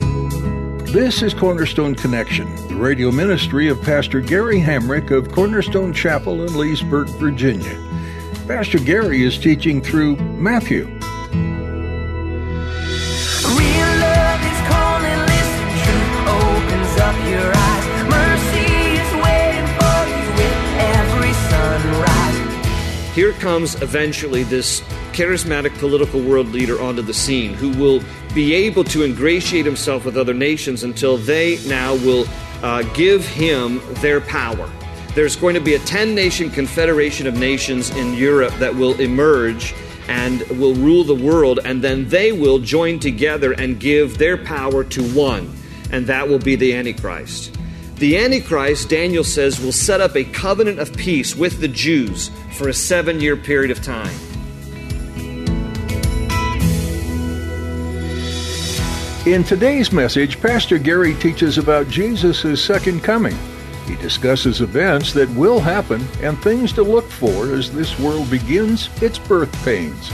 This 0.00 1.22
is 1.22 1.32
Cornerstone 1.34 1.94
Connection, 1.94 2.52
the 2.66 2.74
radio 2.74 3.12
ministry 3.12 3.68
of 3.68 3.80
Pastor 3.80 4.20
Gary 4.20 4.58
Hamrick 4.60 5.12
of 5.12 5.30
Cornerstone 5.30 5.92
Chapel 5.92 6.44
in 6.44 6.56
Leesburg, 6.58 7.08
Virginia. 7.10 7.78
Pastor 8.48 8.80
Gary 8.80 9.22
is 9.22 9.38
teaching 9.38 9.80
through 9.80 10.16
Matthew. 10.16 10.86
Real 10.86 11.00
love 14.02 14.42
is 14.42 14.60
calling, 14.66 15.20
listen, 15.30 15.68
truth 15.78 16.26
opens 16.26 16.98
up 16.98 17.14
your 17.30 17.52
eyes. 17.54 17.86
Mercy 18.10 18.66
is 18.98 19.10
waiting 19.22 19.68
for 19.78 19.98
you 20.10 20.26
with 20.34 20.58
every 20.98 21.32
sunrise. 21.50 23.14
Here 23.14 23.32
comes 23.34 23.80
eventually 23.80 24.42
this 24.42 24.82
charismatic 25.20 25.78
political 25.78 26.18
world 26.18 26.48
leader 26.48 26.80
onto 26.80 27.02
the 27.02 27.12
scene 27.12 27.52
who 27.52 27.68
will 27.72 28.02
be 28.34 28.54
able 28.54 28.82
to 28.82 29.04
ingratiate 29.04 29.66
himself 29.66 30.06
with 30.06 30.16
other 30.16 30.32
nations 30.32 30.82
until 30.82 31.18
they 31.18 31.58
now 31.66 31.94
will 31.96 32.24
uh, 32.62 32.80
give 32.94 33.26
him 33.26 33.82
their 33.96 34.22
power. 34.22 34.70
There's 35.14 35.36
going 35.36 35.56
to 35.56 35.60
be 35.60 35.74
a 35.74 35.78
10 35.80 36.14
nation 36.14 36.48
confederation 36.48 37.26
of 37.26 37.36
nations 37.36 37.90
in 37.90 38.14
Europe 38.14 38.54
that 38.54 38.74
will 38.74 38.98
emerge 38.98 39.74
and 40.08 40.40
will 40.58 40.74
rule 40.74 41.04
the 41.04 41.14
world, 41.14 41.60
and 41.66 41.84
then 41.84 42.08
they 42.08 42.32
will 42.32 42.58
join 42.58 42.98
together 42.98 43.52
and 43.52 43.78
give 43.78 44.16
their 44.16 44.38
power 44.38 44.84
to 44.84 45.02
one, 45.12 45.54
and 45.92 46.06
that 46.06 46.26
will 46.26 46.38
be 46.38 46.56
the 46.56 46.72
Antichrist. 46.74 47.58
The 47.96 48.16
Antichrist, 48.16 48.88
Daniel 48.88 49.24
says, 49.24 49.60
will 49.60 49.70
set 49.70 50.00
up 50.00 50.16
a 50.16 50.24
covenant 50.24 50.78
of 50.78 50.96
peace 50.96 51.36
with 51.36 51.60
the 51.60 51.68
Jews 51.68 52.30
for 52.56 52.70
a 52.70 52.72
seven 52.72 53.20
year 53.20 53.36
period 53.36 53.70
of 53.70 53.82
time. 53.82 54.29
In 59.26 59.44
today's 59.44 59.92
message, 59.92 60.40
Pastor 60.40 60.78
Gary 60.78 61.12
teaches 61.12 61.58
about 61.58 61.90
Jesus' 61.90 62.64
second 62.64 63.04
coming. 63.04 63.36
He 63.86 63.94
discusses 63.96 64.62
events 64.62 65.12
that 65.12 65.28
will 65.32 65.60
happen 65.60 66.02
and 66.22 66.38
things 66.38 66.72
to 66.72 66.82
look 66.82 67.04
for 67.04 67.52
as 67.52 67.70
this 67.70 67.98
world 67.98 68.30
begins 68.30 68.88
its 69.02 69.18
birth 69.18 69.52
pains. 69.62 70.10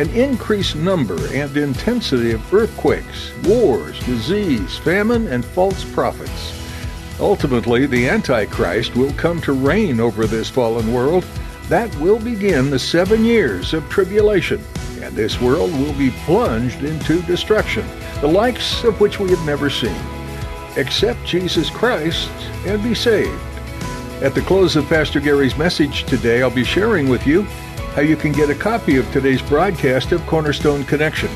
An 0.00 0.10
increased 0.10 0.74
number 0.74 1.28
and 1.32 1.56
intensity 1.56 2.32
of 2.32 2.52
earthquakes, 2.52 3.32
wars, 3.44 3.96
disease, 4.00 4.76
famine, 4.78 5.28
and 5.28 5.44
false 5.44 5.84
prophets. 5.92 6.52
Ultimately, 7.20 7.86
the 7.86 8.08
Antichrist 8.08 8.96
will 8.96 9.12
come 9.12 9.40
to 9.42 9.52
reign 9.52 10.00
over 10.00 10.26
this 10.26 10.50
fallen 10.50 10.92
world. 10.92 11.24
That 11.68 11.94
will 12.00 12.18
begin 12.18 12.70
the 12.70 12.78
seven 12.80 13.24
years 13.24 13.72
of 13.72 13.88
tribulation, 13.88 14.60
and 15.00 15.14
this 15.14 15.40
world 15.40 15.70
will 15.74 15.92
be 15.92 16.10
plunged 16.24 16.82
into 16.82 17.22
destruction, 17.22 17.86
the 18.20 18.28
likes 18.28 18.84
of 18.84 19.00
which 19.00 19.20
we 19.20 19.30
have 19.30 19.44
never 19.46 19.70
seen. 19.70 19.96
Accept 20.76 21.24
Jesus 21.24 21.70
Christ 21.70 22.30
and 22.66 22.82
be 22.82 22.94
saved. 22.94 23.40
At 24.20 24.34
the 24.34 24.42
close 24.42 24.74
of 24.74 24.88
Pastor 24.88 25.20
Gary's 25.20 25.56
message 25.56 26.04
today, 26.04 26.42
I'll 26.42 26.50
be 26.50 26.64
sharing 26.64 27.08
with 27.08 27.26
you 27.26 27.42
how 27.94 28.02
you 28.02 28.16
can 28.16 28.32
get 28.32 28.50
a 28.50 28.54
copy 28.54 28.96
of 28.96 29.10
today's 29.12 29.42
broadcast 29.42 30.12
of 30.12 30.26
Cornerstone 30.26 30.84
Connection. 30.84 31.30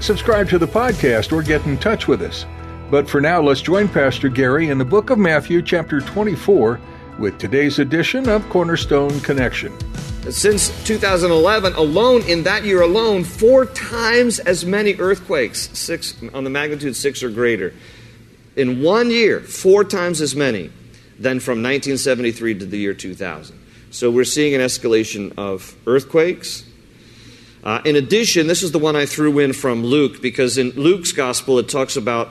Subscribe 0.00 0.48
to 0.50 0.58
the 0.58 0.68
podcast 0.68 1.32
or 1.32 1.42
get 1.42 1.64
in 1.64 1.78
touch 1.78 2.08
with 2.08 2.22
us. 2.22 2.44
But 2.90 3.08
for 3.08 3.20
now, 3.20 3.40
let's 3.40 3.62
join 3.62 3.88
Pastor 3.88 4.28
Gary 4.28 4.68
in 4.68 4.78
the 4.78 4.84
book 4.84 5.10
of 5.10 5.18
Matthew, 5.18 5.62
chapter 5.62 6.00
24, 6.00 6.80
with 7.20 7.36
today's 7.36 7.78
edition 7.78 8.30
of 8.30 8.48
Cornerstone 8.48 9.20
Connection. 9.20 9.76
Since 10.30 10.70
2011 10.84 11.74
alone, 11.74 12.22
in 12.22 12.44
that 12.44 12.64
year 12.64 12.80
alone, 12.80 13.24
four 13.24 13.66
times 13.66 14.38
as 14.38 14.64
many 14.64 14.94
earthquakes, 14.94 15.68
six 15.78 16.16
on 16.32 16.44
the 16.44 16.50
magnitude 16.50 16.96
six 16.96 17.22
or 17.22 17.28
greater. 17.28 17.74
In 18.56 18.82
one 18.82 19.10
year, 19.10 19.40
four 19.40 19.84
times 19.84 20.22
as 20.22 20.34
many 20.34 20.70
than 21.18 21.40
from 21.40 21.62
1973 21.62 22.58
to 22.60 22.64
the 22.64 22.78
year 22.78 22.94
2000. 22.94 23.58
So 23.90 24.10
we're 24.10 24.24
seeing 24.24 24.54
an 24.54 24.62
escalation 24.62 25.34
of 25.36 25.76
earthquakes. 25.86 26.64
Uh, 27.62 27.82
in 27.84 27.96
addition, 27.96 28.46
this 28.46 28.62
is 28.62 28.72
the 28.72 28.78
one 28.78 28.96
I 28.96 29.04
threw 29.04 29.38
in 29.40 29.52
from 29.52 29.84
Luke 29.84 30.22
because 30.22 30.56
in 30.56 30.70
Luke's 30.70 31.12
gospel 31.12 31.58
it 31.58 31.68
talks 31.68 31.96
about 31.96 32.30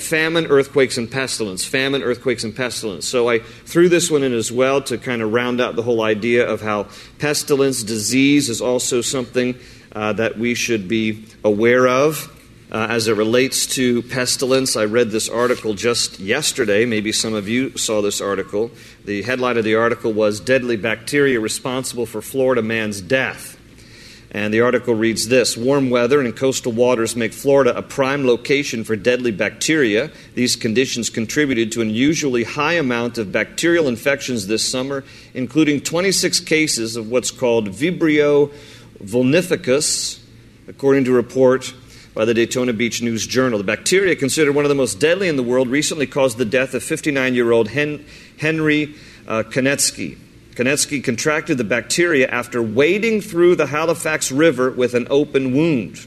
famine, 0.00 0.46
earthquakes, 0.46 0.98
and 0.98 1.10
pestilence. 1.10 1.64
Famine, 1.64 2.02
earthquakes, 2.02 2.44
and 2.44 2.54
pestilence. 2.54 3.06
So 3.06 3.28
I 3.28 3.40
threw 3.40 3.88
this 3.88 4.10
one 4.10 4.22
in 4.22 4.32
as 4.32 4.50
well 4.50 4.82
to 4.82 4.98
kind 4.98 5.22
of 5.22 5.32
round 5.32 5.60
out 5.60 5.76
the 5.76 5.82
whole 5.82 6.02
idea 6.02 6.48
of 6.48 6.60
how 6.60 6.88
pestilence, 7.18 7.82
disease, 7.82 8.48
is 8.48 8.60
also 8.60 9.00
something 9.00 9.58
uh, 9.92 10.12
that 10.14 10.38
we 10.38 10.54
should 10.54 10.88
be 10.88 11.24
aware 11.44 11.88
of. 11.88 12.36
Uh, 12.72 12.86
as 12.88 13.08
it 13.08 13.14
relates 13.14 13.66
to 13.66 14.00
pestilence, 14.02 14.76
I 14.76 14.84
read 14.84 15.10
this 15.10 15.28
article 15.28 15.74
just 15.74 16.20
yesterday. 16.20 16.84
Maybe 16.86 17.10
some 17.10 17.34
of 17.34 17.48
you 17.48 17.76
saw 17.76 18.00
this 18.00 18.20
article. 18.20 18.70
The 19.04 19.22
headline 19.22 19.56
of 19.56 19.64
the 19.64 19.74
article 19.74 20.12
was 20.12 20.38
Deadly 20.38 20.76
Bacteria 20.76 21.40
Responsible 21.40 22.06
for 22.06 22.22
Florida 22.22 22.62
Man's 22.62 23.00
Death. 23.00 23.59
And 24.32 24.54
the 24.54 24.60
article 24.60 24.94
reads 24.94 25.26
this 25.28 25.56
Warm 25.56 25.90
weather 25.90 26.20
and 26.20 26.36
coastal 26.36 26.70
waters 26.70 27.16
make 27.16 27.32
Florida 27.32 27.76
a 27.76 27.82
prime 27.82 28.24
location 28.24 28.84
for 28.84 28.94
deadly 28.94 29.32
bacteria. 29.32 30.10
These 30.34 30.54
conditions 30.56 31.10
contributed 31.10 31.72
to 31.72 31.80
an 31.80 31.88
unusually 31.88 32.44
high 32.44 32.74
amount 32.74 33.18
of 33.18 33.32
bacterial 33.32 33.88
infections 33.88 34.46
this 34.46 34.66
summer, 34.68 35.02
including 35.34 35.80
26 35.80 36.40
cases 36.40 36.94
of 36.94 37.10
what's 37.10 37.32
called 37.32 37.70
Vibrio 37.70 38.52
vulnificus, 39.02 40.20
according 40.68 41.04
to 41.04 41.10
a 41.10 41.14
report 41.14 41.74
by 42.14 42.24
the 42.24 42.34
Daytona 42.34 42.72
Beach 42.72 43.02
News 43.02 43.26
Journal. 43.26 43.58
The 43.58 43.64
bacteria, 43.64 44.14
considered 44.14 44.54
one 44.54 44.64
of 44.64 44.68
the 44.68 44.74
most 44.76 45.00
deadly 45.00 45.28
in 45.28 45.36
the 45.36 45.42
world, 45.42 45.68
recently 45.68 46.06
caused 46.06 46.38
the 46.38 46.44
death 46.44 46.74
of 46.74 46.84
59 46.84 47.34
year 47.34 47.50
old 47.50 47.68
Hen- 47.68 48.04
Henry 48.38 48.94
uh, 49.26 49.42
Konetsky. 49.42 50.18
Konetsky 50.60 51.02
contracted 51.02 51.56
the 51.56 51.64
bacteria 51.64 52.28
after 52.28 52.62
wading 52.62 53.22
through 53.22 53.56
the 53.56 53.64
Halifax 53.64 54.30
River 54.30 54.70
with 54.70 54.92
an 54.92 55.06
open 55.08 55.54
wound. 55.56 56.06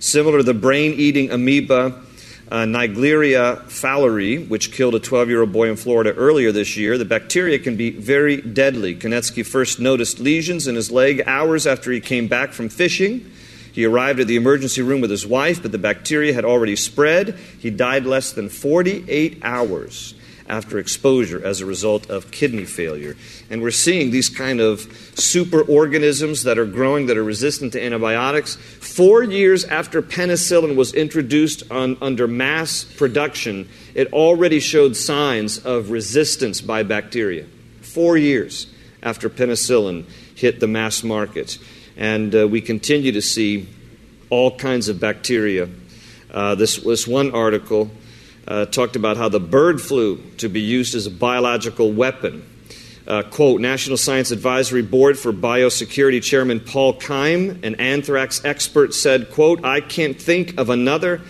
Similar 0.00 0.38
to 0.38 0.42
the 0.42 0.52
brain 0.52 0.94
eating 0.94 1.30
amoeba 1.30 2.02
uh, 2.50 2.64
Naegleria 2.64 3.62
fowleri, 3.66 4.48
which 4.48 4.72
killed 4.72 4.96
a 4.96 4.98
12 4.98 5.28
year 5.28 5.42
old 5.42 5.52
boy 5.52 5.70
in 5.70 5.76
Florida 5.76 6.12
earlier 6.12 6.50
this 6.50 6.76
year, 6.76 6.98
the 6.98 7.04
bacteria 7.04 7.56
can 7.56 7.76
be 7.76 7.90
very 7.90 8.38
deadly. 8.42 8.96
Konetsky 8.96 9.46
first 9.46 9.78
noticed 9.78 10.18
lesions 10.18 10.66
in 10.66 10.74
his 10.74 10.90
leg 10.90 11.22
hours 11.28 11.64
after 11.64 11.92
he 11.92 12.00
came 12.00 12.26
back 12.26 12.50
from 12.50 12.68
fishing. 12.68 13.30
He 13.72 13.84
arrived 13.84 14.18
at 14.18 14.26
the 14.26 14.34
emergency 14.34 14.82
room 14.82 15.00
with 15.00 15.10
his 15.10 15.24
wife, 15.24 15.62
but 15.62 15.70
the 15.70 15.78
bacteria 15.78 16.34
had 16.34 16.44
already 16.44 16.74
spread. 16.74 17.38
He 17.60 17.70
died 17.70 18.06
less 18.06 18.32
than 18.32 18.48
48 18.48 19.38
hours 19.44 20.14
after 20.48 20.78
exposure 20.78 21.44
as 21.44 21.60
a 21.60 21.66
result 21.66 22.08
of 22.10 22.30
kidney 22.30 22.64
failure. 22.64 23.16
And 23.50 23.60
we're 23.60 23.70
seeing 23.70 24.10
these 24.10 24.28
kind 24.28 24.60
of 24.60 24.80
superorganisms 25.14 26.44
that 26.44 26.58
are 26.58 26.66
growing 26.66 27.06
that 27.06 27.16
are 27.16 27.24
resistant 27.24 27.72
to 27.74 27.84
antibiotics. 27.84 28.56
Four 28.56 29.22
years 29.22 29.64
after 29.64 30.00
penicillin 30.00 30.74
was 30.74 30.94
introduced 30.94 31.70
on, 31.70 31.96
under 32.00 32.26
mass 32.26 32.84
production, 32.84 33.68
it 33.94 34.12
already 34.12 34.60
showed 34.60 34.96
signs 34.96 35.58
of 35.58 35.90
resistance 35.90 36.60
by 36.60 36.82
bacteria. 36.82 37.46
Four 37.82 38.16
years 38.16 38.66
after 39.02 39.28
penicillin 39.28 40.06
hit 40.34 40.60
the 40.60 40.66
mass 40.66 41.02
market. 41.02 41.58
And 41.96 42.34
uh, 42.34 42.48
we 42.48 42.60
continue 42.60 43.12
to 43.12 43.22
see 43.22 43.68
all 44.30 44.56
kinds 44.56 44.88
of 44.88 45.00
bacteria. 45.00 45.68
Uh, 46.30 46.54
this, 46.54 46.78
was 46.78 47.08
one 47.08 47.32
article 47.32 47.90
uh, 48.48 48.64
talked 48.66 48.96
about 48.96 49.16
how 49.16 49.28
the 49.28 49.38
bird 49.38 49.80
flu 49.80 50.16
to 50.38 50.48
be 50.48 50.60
used 50.60 50.94
as 50.94 51.06
a 51.06 51.10
biological 51.10 51.92
weapon. 51.92 52.44
Uh, 53.06 53.22
quote, 53.22 53.60
National 53.60 53.96
Science 53.96 54.30
Advisory 54.30 54.82
Board 54.82 55.18
for 55.18 55.32
Biosecurity 55.32 56.22
Chairman 56.22 56.60
Paul 56.60 56.94
Keim, 56.94 57.60
an 57.62 57.74
anthrax 57.76 58.44
expert, 58.44 58.92
said, 58.94 59.30
quote, 59.30 59.64
I 59.64 59.80
can't 59.80 60.20
think 60.20 60.58
of 60.58 60.68
another 60.68 61.22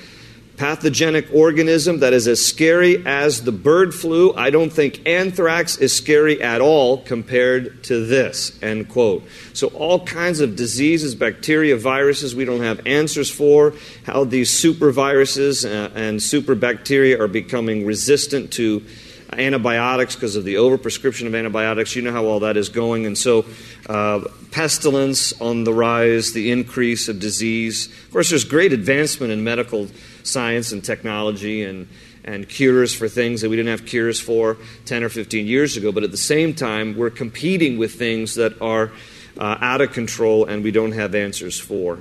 pathogenic 0.58 1.28
organism 1.32 2.00
that 2.00 2.12
is 2.12 2.26
as 2.26 2.44
scary 2.44 3.04
as 3.06 3.44
the 3.44 3.52
bird 3.52 3.94
flu. 3.94 4.34
I 4.34 4.50
don't 4.50 4.70
think 4.70 5.06
anthrax 5.06 5.78
is 5.78 5.96
scary 5.96 6.42
at 6.42 6.60
all 6.60 6.98
compared 6.98 7.84
to 7.84 8.04
this. 8.04 8.60
End 8.62 8.88
quote. 8.88 9.22
So, 9.52 9.68
all 9.68 10.04
kinds 10.04 10.40
of 10.40 10.56
diseases, 10.56 11.14
bacteria, 11.14 11.76
viruses, 11.76 12.34
we 12.34 12.44
don't 12.44 12.62
have 12.62 12.86
answers 12.86 13.30
for. 13.30 13.72
How 14.04 14.24
these 14.24 14.50
super 14.50 14.90
viruses 14.90 15.64
uh, 15.64 15.90
and 15.94 16.20
super 16.20 16.56
bacteria 16.56 17.22
are 17.22 17.28
becoming 17.28 17.86
resistant 17.86 18.52
to 18.54 18.84
antibiotics 19.32 20.14
because 20.14 20.36
of 20.36 20.44
the 20.44 20.54
overprescription 20.54 21.26
of 21.26 21.34
antibiotics. 21.34 21.94
You 21.94 22.02
know 22.02 22.12
how 22.12 22.24
all 22.24 22.40
that 22.40 22.56
is 22.56 22.68
going. 22.68 23.06
And 23.06 23.16
so, 23.16 23.44
uh, 23.88 24.24
pestilence 24.50 25.38
on 25.40 25.64
the 25.64 25.72
rise, 25.72 26.32
the 26.32 26.50
increase 26.50 27.08
of 27.08 27.20
disease. 27.20 27.86
Of 27.86 28.10
course, 28.12 28.30
there's 28.30 28.44
great 28.44 28.72
advancement 28.72 29.32
in 29.32 29.44
medical 29.44 29.88
science 30.22 30.72
and 30.72 30.84
technology 30.84 31.64
and, 31.64 31.88
and 32.24 32.48
cures 32.48 32.94
for 32.94 33.08
things 33.08 33.40
that 33.40 33.50
we 33.50 33.56
didn't 33.56 33.70
have 33.70 33.86
cures 33.86 34.20
for 34.20 34.56
10 34.84 35.02
or 35.02 35.08
15 35.08 35.46
years 35.46 35.76
ago. 35.76 35.92
But 35.92 36.04
at 36.04 36.10
the 36.10 36.16
same 36.16 36.54
time, 36.54 36.96
we're 36.96 37.10
competing 37.10 37.78
with 37.78 37.94
things 37.94 38.34
that 38.36 38.60
are 38.60 38.92
uh, 39.38 39.58
out 39.60 39.80
of 39.80 39.92
control 39.92 40.44
and 40.44 40.64
we 40.64 40.70
don't 40.70 40.92
have 40.92 41.14
answers 41.14 41.58
for. 41.58 41.98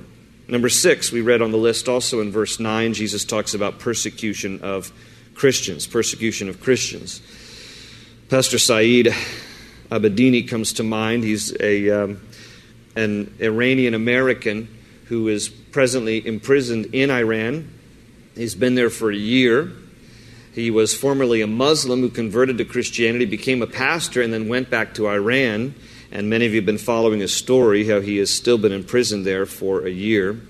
Number 0.48 0.68
six, 0.68 1.12
we 1.12 1.20
read 1.20 1.42
on 1.42 1.50
the 1.50 1.58
list 1.58 1.88
also 1.88 2.20
in 2.20 2.32
verse 2.32 2.58
9, 2.58 2.94
Jesus 2.94 3.24
talks 3.24 3.52
about 3.54 3.78
persecution 3.78 4.60
of 4.62 4.90
Christians, 5.34 5.86
persecution 5.86 6.48
of 6.48 6.60
Christians. 6.60 7.20
Pastor 8.28 8.58
Saeed 8.58 9.14
Abedini 9.90 10.46
comes 10.46 10.74
to 10.74 10.82
mind. 10.82 11.22
He's 11.22 11.54
a, 11.60 11.90
um, 11.90 12.20
an 12.96 13.34
Iranian 13.40 13.94
American 13.94 14.68
who 15.04 15.28
is 15.28 15.48
presently 15.48 16.26
imprisoned 16.26 16.94
in 16.94 17.10
Iran. 17.10 17.72
He's 18.38 18.54
been 18.54 18.76
there 18.76 18.88
for 18.88 19.10
a 19.10 19.16
year. 19.16 19.72
He 20.54 20.70
was 20.70 20.94
formerly 20.94 21.40
a 21.40 21.48
Muslim 21.48 22.02
who 22.02 22.08
converted 22.08 22.56
to 22.58 22.64
Christianity, 22.64 23.24
became 23.24 23.62
a 23.62 23.66
pastor, 23.66 24.22
and 24.22 24.32
then 24.32 24.46
went 24.46 24.70
back 24.70 24.94
to 24.94 25.08
Iran. 25.08 25.74
And 26.12 26.30
many 26.30 26.46
of 26.46 26.52
you 26.52 26.58
have 26.58 26.66
been 26.66 26.78
following 26.78 27.18
his 27.18 27.34
story, 27.34 27.88
how 27.88 28.00
he 28.00 28.18
has 28.18 28.30
still 28.30 28.56
been 28.56 28.70
imprisoned 28.70 29.26
there 29.26 29.44
for 29.44 29.84
a 29.84 29.90
year. 29.90 30.40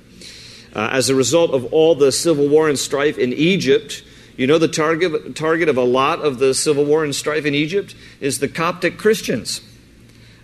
Uh, 0.77 0.91
as 0.93 1.09
a 1.09 1.15
result 1.15 1.53
of 1.53 1.65
all 1.73 1.95
the 1.95 2.13
civil 2.13 2.47
war 2.47 2.69
and 2.69 2.79
strife 2.79 3.17
in 3.17 3.33
Egypt, 3.33 4.05
you 4.37 4.47
know, 4.47 4.59
the 4.59 4.69
target, 4.69 5.35
target 5.35 5.71
of 5.71 5.79
a 5.79 5.83
lot 5.83 6.21
of 6.21 6.39
the 6.39 6.53
civil 6.53 6.85
war 6.85 7.05
and 7.05 7.15
strife 7.15 7.47
in 7.47 7.55
Egypt 7.55 7.95
is 8.21 8.39
the 8.39 8.49
Coptic 8.49 8.99
Christians. 8.99 9.63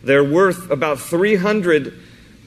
They're 0.02 0.24
worth 0.24 0.70
about 0.70 0.98
300 0.98 1.92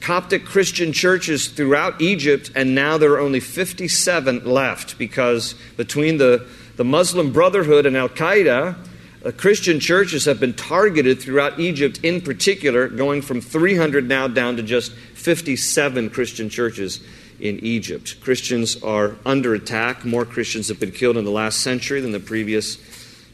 Coptic 0.00 0.44
Christian 0.44 0.92
churches 0.92 1.48
throughout 1.48 2.00
Egypt, 2.00 2.50
and 2.54 2.74
now 2.74 2.98
there 2.98 3.12
are 3.12 3.20
only 3.20 3.40
57 3.40 4.44
left 4.44 4.98
because 4.98 5.54
between 5.76 6.18
the, 6.18 6.46
the 6.76 6.84
Muslim 6.84 7.32
Brotherhood 7.32 7.86
and 7.86 7.96
Al 7.96 8.08
Qaeda, 8.08 8.76
uh, 9.24 9.32
Christian 9.32 9.80
churches 9.80 10.24
have 10.26 10.38
been 10.38 10.54
targeted 10.54 11.20
throughout 11.20 11.58
Egypt 11.58 12.00
in 12.04 12.20
particular, 12.20 12.88
going 12.88 13.20
from 13.20 13.40
300 13.40 14.08
now 14.08 14.28
down 14.28 14.56
to 14.56 14.62
just 14.62 14.92
57 14.92 16.10
Christian 16.10 16.48
churches 16.48 17.00
in 17.40 17.58
Egypt. 17.60 18.20
Christians 18.20 18.82
are 18.82 19.16
under 19.26 19.54
attack. 19.54 20.04
More 20.04 20.24
Christians 20.24 20.68
have 20.68 20.78
been 20.78 20.92
killed 20.92 21.16
in 21.16 21.24
the 21.24 21.30
last 21.30 21.60
century 21.60 22.00
than 22.00 22.12
the 22.12 22.20
previous 22.20 22.78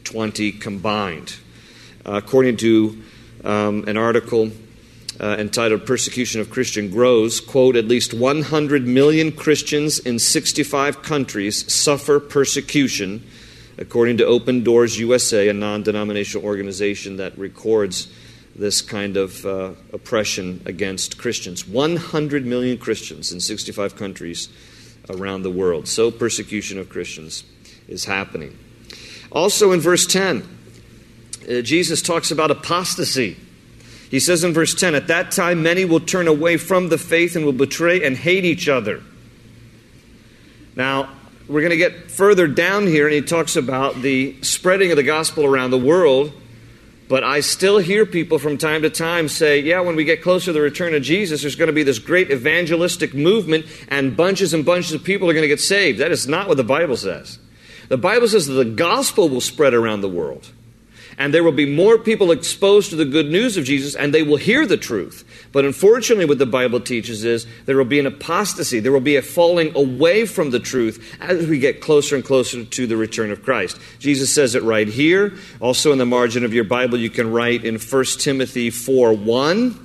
20 0.03 0.51
combined. 0.53 1.35
Uh, 2.05 2.13
according 2.13 2.57
to 2.57 3.01
um, 3.43 3.83
an 3.87 3.97
article 3.97 4.51
uh, 5.19 5.35
entitled 5.39 5.85
Persecution 5.85 6.41
of 6.41 6.49
Christian 6.49 6.89
Grows, 6.89 7.39
quote, 7.39 7.75
at 7.75 7.85
least 7.85 8.13
100 8.13 8.87
million 8.87 9.31
Christians 9.31 9.99
in 9.99 10.19
65 10.19 11.01
countries 11.01 11.71
suffer 11.73 12.19
persecution, 12.19 13.25
according 13.77 14.17
to 14.17 14.25
Open 14.25 14.63
Doors 14.63 14.99
USA, 14.99 15.47
a 15.47 15.53
non 15.53 15.83
denominational 15.83 16.45
organization 16.45 17.17
that 17.17 17.37
records 17.37 18.07
this 18.55 18.81
kind 18.81 19.17
of 19.17 19.45
uh, 19.45 19.71
oppression 19.91 20.61
against 20.65 21.17
Christians. 21.17 21.67
100 21.67 22.45
million 22.45 22.77
Christians 22.77 23.31
in 23.31 23.39
65 23.39 23.95
countries 23.95 24.49
around 25.09 25.43
the 25.43 25.51
world. 25.51 25.87
So, 25.87 26.09
persecution 26.11 26.79
of 26.79 26.89
Christians 26.89 27.43
is 27.87 28.05
happening. 28.05 28.57
Also, 29.31 29.71
in 29.71 29.81
verse 29.81 30.05
10, 30.05 30.43
uh, 31.49 31.61
Jesus 31.61 32.01
talks 32.01 32.31
about 32.31 32.51
apostasy. 32.51 33.37
He 34.15 34.21
says 34.21 34.45
in 34.45 34.53
verse 34.53 34.73
10 34.73 34.95
At 34.95 35.07
that 35.07 35.31
time, 35.31 35.61
many 35.61 35.83
will 35.83 35.99
turn 35.99 36.29
away 36.29 36.55
from 36.55 36.87
the 36.87 36.97
faith 36.97 37.35
and 37.35 37.43
will 37.43 37.51
betray 37.51 38.01
and 38.01 38.15
hate 38.15 38.45
each 38.45 38.69
other. 38.69 39.03
Now, 40.73 41.09
we're 41.49 41.59
going 41.59 41.71
to 41.71 41.77
get 41.77 42.09
further 42.09 42.47
down 42.47 42.87
here, 42.87 43.07
and 43.07 43.13
he 43.13 43.21
talks 43.21 43.57
about 43.57 44.01
the 44.01 44.41
spreading 44.41 44.91
of 44.91 44.95
the 44.95 45.03
gospel 45.03 45.43
around 45.43 45.71
the 45.71 45.77
world 45.77 46.31
but 47.07 47.23
I 47.23 47.41
still 47.41 47.77
hear 47.77 48.05
people 48.05 48.39
from 48.39 48.57
time 48.57 48.81
to 48.81 48.89
time 48.89 49.27
say, 49.27 49.59
yeah, 49.59 49.79
when 49.81 49.95
we 49.95 50.05
get 50.05 50.23
closer 50.23 50.45
to 50.45 50.53
the 50.53 50.61
return 50.61 50.95
of 50.95 51.03
Jesus, 51.03 51.41
there's 51.41 51.55
going 51.55 51.67
to 51.67 51.73
be 51.73 51.83
this 51.83 51.99
great 51.99 52.31
evangelistic 52.31 53.13
movement 53.13 53.67
and 53.89 54.17
bunches 54.17 54.55
and 54.55 54.65
bunches 54.65 54.93
of 54.93 55.03
people 55.03 55.29
are 55.29 55.33
going 55.33 55.43
to 55.43 55.47
get 55.47 55.59
saved. 55.59 55.99
That 55.99 56.11
is 56.11 56.27
not 56.27 56.47
what 56.47 56.57
the 56.57 56.63
Bible 56.63 56.97
says. 56.97 57.37
The 57.89 57.97
Bible 57.97 58.27
says 58.27 58.47
that 58.47 58.53
the 58.53 58.65
gospel 58.65 59.29
will 59.29 59.41
spread 59.41 59.75
around 59.75 60.01
the 60.01 60.09
world 60.09 60.51
and 61.17 61.33
there 61.33 61.43
will 61.43 61.51
be 61.51 61.65
more 61.65 61.97
people 61.97 62.31
exposed 62.31 62.89
to 62.89 62.95
the 62.95 63.05
good 63.05 63.29
news 63.29 63.55
of 63.55 63.63
Jesus, 63.63 63.95
and 63.95 64.13
they 64.13 64.23
will 64.23 64.37
hear 64.37 64.65
the 64.65 64.77
truth. 64.77 65.23
But 65.51 65.63
unfortunately, 65.63 66.25
what 66.25 66.39
the 66.39 66.45
Bible 66.45 66.81
teaches 66.81 67.23
is 67.23 67.47
there 67.65 67.77
will 67.77 67.85
be 67.85 67.99
an 67.99 68.05
apostasy, 68.05 68.79
there 68.79 68.91
will 68.91 68.99
be 68.99 69.15
a 69.15 69.21
falling 69.21 69.75
away 69.75 70.25
from 70.25 70.51
the 70.51 70.59
truth 70.59 71.15
as 71.21 71.47
we 71.47 71.59
get 71.59 71.79
closer 71.79 72.15
and 72.15 72.23
closer 72.23 72.65
to 72.65 72.87
the 72.87 72.97
return 72.97 73.31
of 73.31 73.43
Christ. 73.43 73.79
Jesus 73.99 74.33
says 74.33 74.55
it 74.55 74.63
right 74.63 74.87
here. 74.87 75.33
Also, 75.61 75.91
in 75.93 75.97
the 75.97 76.05
margin 76.05 76.43
of 76.43 76.53
your 76.53 76.65
Bible, 76.65 76.97
you 76.97 77.09
can 77.09 77.31
write 77.31 77.63
in 77.63 77.77
1 77.77 78.05
Timothy 78.19 78.69
4 78.69 79.13
1. 79.13 79.81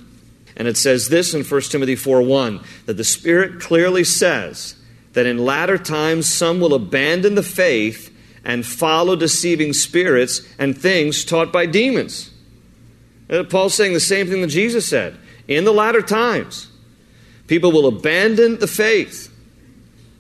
And 0.57 0.69
it 0.69 0.77
says 0.77 1.09
this 1.09 1.33
in 1.33 1.45
1 1.45 1.61
Timothy 1.63 1.97
4 1.97 2.23
1 2.23 2.61
that 2.87 2.95
the 2.95 3.05
Spirit 3.05 3.61
clearly 3.61 4.05
says 4.05 4.75
that 5.13 5.27
in 5.27 5.39
latter 5.39 5.79
times 5.79 6.33
some 6.33 6.61
will 6.61 6.75
abandon 6.75 7.35
the 7.35 7.43
faith 7.43 8.10
and 8.45 8.65
follow 8.65 9.17
deceiving 9.17 9.73
spirits 9.73 10.43
and 10.59 10.77
things 10.77 11.25
taught 11.25 11.53
by 11.53 11.67
demons. 11.67 12.31
Uh, 13.29 13.45
Paul's 13.45 13.75
saying 13.75 13.93
the 13.93 14.01
same 14.01 14.29
thing 14.29 14.41
that 14.41 14.49
Jesus 14.49 14.89
said. 14.89 15.17
In 15.47 15.65
the 15.65 15.73
latter 15.73 16.03
times, 16.03 16.69
people 17.47 17.73
will 17.73 17.87
abandon 17.87 18.59
the 18.59 18.67
faith 18.67 19.31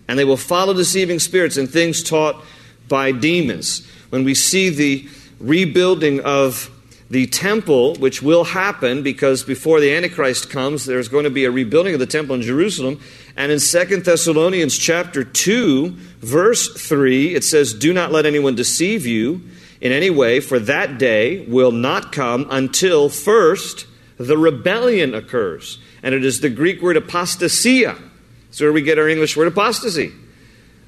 and 0.08 0.19
they 0.19 0.25
will 0.25 0.37
follow 0.37 0.75
deceiving 0.75 1.20
spirits 1.20 1.56
and 1.56 1.70
things 1.70 2.02
taught 2.02 2.43
by 2.88 3.12
demons. 3.12 3.87
When 4.11 4.25
we 4.25 4.34
see 4.34 4.69
the 4.69 5.08
rebuilding 5.38 6.20
of 6.20 6.69
the 7.11 7.27
temple, 7.27 7.97
which 7.97 8.23
will 8.23 8.45
happen 8.45 9.03
because 9.03 9.43
before 9.43 9.81
the 9.81 9.93
Antichrist 9.93 10.49
comes, 10.49 10.87
there's 10.87 11.09
going 11.09 11.25
to 11.25 11.31
be 11.31 11.45
a 11.45 11.51
rebuilding 11.51 11.93
of 11.93 11.99
the 11.99 12.07
temple 12.07 12.37
in 12.37 12.43
Jerusalem. 12.43 13.01
And 13.37 13.51
in 13.51 13.59
Second 13.59 14.05
Thessalonians 14.05 14.79
chapter 14.79 15.25
2, 15.25 15.89
verse 16.21 16.73
3, 16.81 17.35
it 17.35 17.43
says, 17.43 17.75
Do 17.75 17.93
not 17.93 18.12
let 18.12 18.27
anyone 18.27 18.55
deceive 18.55 19.07
you 19.07 19.43
in 19.81 19.91
any 19.91 20.08
way, 20.08 20.39
for 20.39 20.61
that 20.61 20.99
day 20.99 21.44
will 21.46 21.73
not 21.73 22.13
come 22.13 22.46
until 22.49 23.08
first 23.08 23.87
the 24.17 24.39
rebellion 24.39 25.13
occurs. 25.13 25.81
And 26.05 26.15
it 26.15 26.25
is 26.25 26.41
the 26.41 26.51
Greek 26.51 26.81
word 26.81 26.96
apostasia. 26.96 28.01
That's 28.46 28.61
where 28.61 28.73
we 28.73 28.82
get 28.82 28.99
our 28.99 29.08
English 29.08 29.37
word 29.37 29.49
apostasy. 29.49 30.13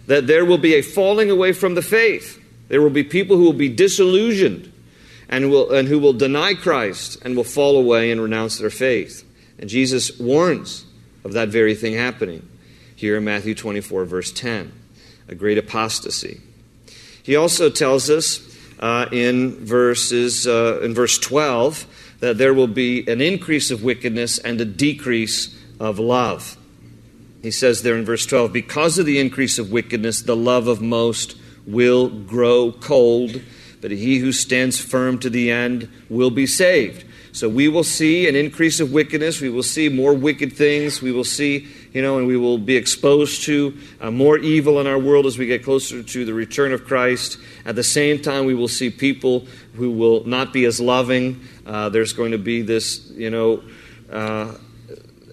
That 0.07 0.29
there 0.29 0.45
will 0.45 0.59
be 0.59 0.75
a 0.75 0.83
falling 0.83 1.31
away 1.31 1.53
from 1.53 1.75
the 1.75 1.83
faith. 1.83 2.41
There 2.69 2.81
will 2.81 2.91
be 2.91 3.03
people 3.03 3.37
who 3.37 3.45
will 3.45 3.53
be 3.53 3.69
disillusioned 3.69 4.72
and, 5.33 5.51
will, 5.51 5.73
and 5.73 5.89
who 5.89 5.99
will 5.99 6.13
deny 6.13 6.53
Christ 6.53 7.19
and 7.25 7.35
will 7.35 7.43
fall 7.43 7.79
away 7.79 8.11
and 8.13 8.21
renounce 8.21 8.59
their 8.59 8.71
faith. 8.71 9.27
And 9.59 9.69
Jesus 9.69 10.19
warns 10.19 10.85
of 11.25 11.33
that 11.33 11.49
very 11.49 11.75
thing 11.75 11.95
happening 11.95 12.47
here 12.95 13.17
in 13.17 13.25
Matthew 13.25 13.55
24, 13.55 14.05
verse 14.05 14.31
10 14.31 14.73
a 15.29 15.35
great 15.35 15.57
apostasy. 15.57 16.41
He 17.23 17.37
also 17.37 17.71
tells 17.71 18.11
us 18.11 18.41
uh, 18.81 19.07
in, 19.13 19.65
verses, 19.65 20.47
uh, 20.47 20.81
in 20.83 20.93
verse 20.93 21.17
12 21.19 21.87
that 22.21 22.37
there 22.37 22.53
will 22.53 22.67
be 22.67 23.09
an 23.09 23.21
increase 23.23 23.71
of 23.71 23.83
wickedness 23.83 24.39
and 24.39 24.61
a 24.61 24.65
decrease 24.65 25.57
of 25.81 25.99
love. 25.99 26.59
He 27.41 27.53
says 27.53 27.83
there 27.83 27.97
in 27.97 28.05
verse 28.05 28.27
12, 28.27 28.53
because 28.53 28.99
of 28.99 29.07
the 29.07 29.21
increase 29.21 29.59
of 29.59 29.73
wickedness, 29.73 30.23
the 30.23 30.37
love 30.37 30.67
of 30.67 30.83
most 30.83 31.37
will 31.67 32.09
grow 32.09 32.73
cold 32.73 33.41
but 33.83 33.91
he 33.91 34.19
who 34.19 34.33
stands 34.33 34.81
firm 34.81 35.19
to 35.19 35.29
the 35.29 35.51
end 35.51 35.91
will 36.09 36.31
be 36.31 36.47
saved. 36.47 37.05
So 37.33 37.49
we 37.49 37.67
will 37.69 37.85
see 37.85 38.29
an 38.29 38.37
increase 38.37 38.79
of 38.79 38.93
wickedness. 38.93 39.41
We 39.41 39.49
will 39.49 39.63
see 39.63 39.89
more 39.89 40.13
wicked 40.13 40.53
things. 40.53 41.01
We 41.01 41.13
will 41.13 41.25
see, 41.25 41.67
you 41.95 42.03
know, 42.03 42.19
and 42.19 42.27
we 42.27 42.37
will 42.37 42.59
be 42.59 42.77
exposed 42.77 43.45
to 43.45 43.77
uh, 44.03 44.11
more 44.11 44.37
evil 44.39 44.79
in 44.81 44.87
our 44.87 44.99
world 44.99 45.25
as 45.25 45.39
we 45.39 45.47
get 45.47 45.65
closer 45.65 46.03
to 46.03 46.25
the 46.27 46.35
return 46.35 46.73
of 46.73 46.85
Christ. 46.85 47.39
At 47.65 47.75
the 47.75 47.83
same 47.83 48.21
time, 48.21 48.45
we 48.45 48.55
will 48.55 48.69
see 48.69 48.91
people 48.91 49.47
who 49.75 49.91
will 49.91 50.25
not 50.25 50.53
be 50.53 50.67
as 50.67 50.79
loving. 50.79 51.43
Uh, 51.65 51.89
there's 51.89 52.13
going 52.13 52.33
to 52.33 52.39
be 52.39 52.61
this, 52.61 53.11
you 53.13 53.31
know, 53.31 53.63
uh, 54.11 54.55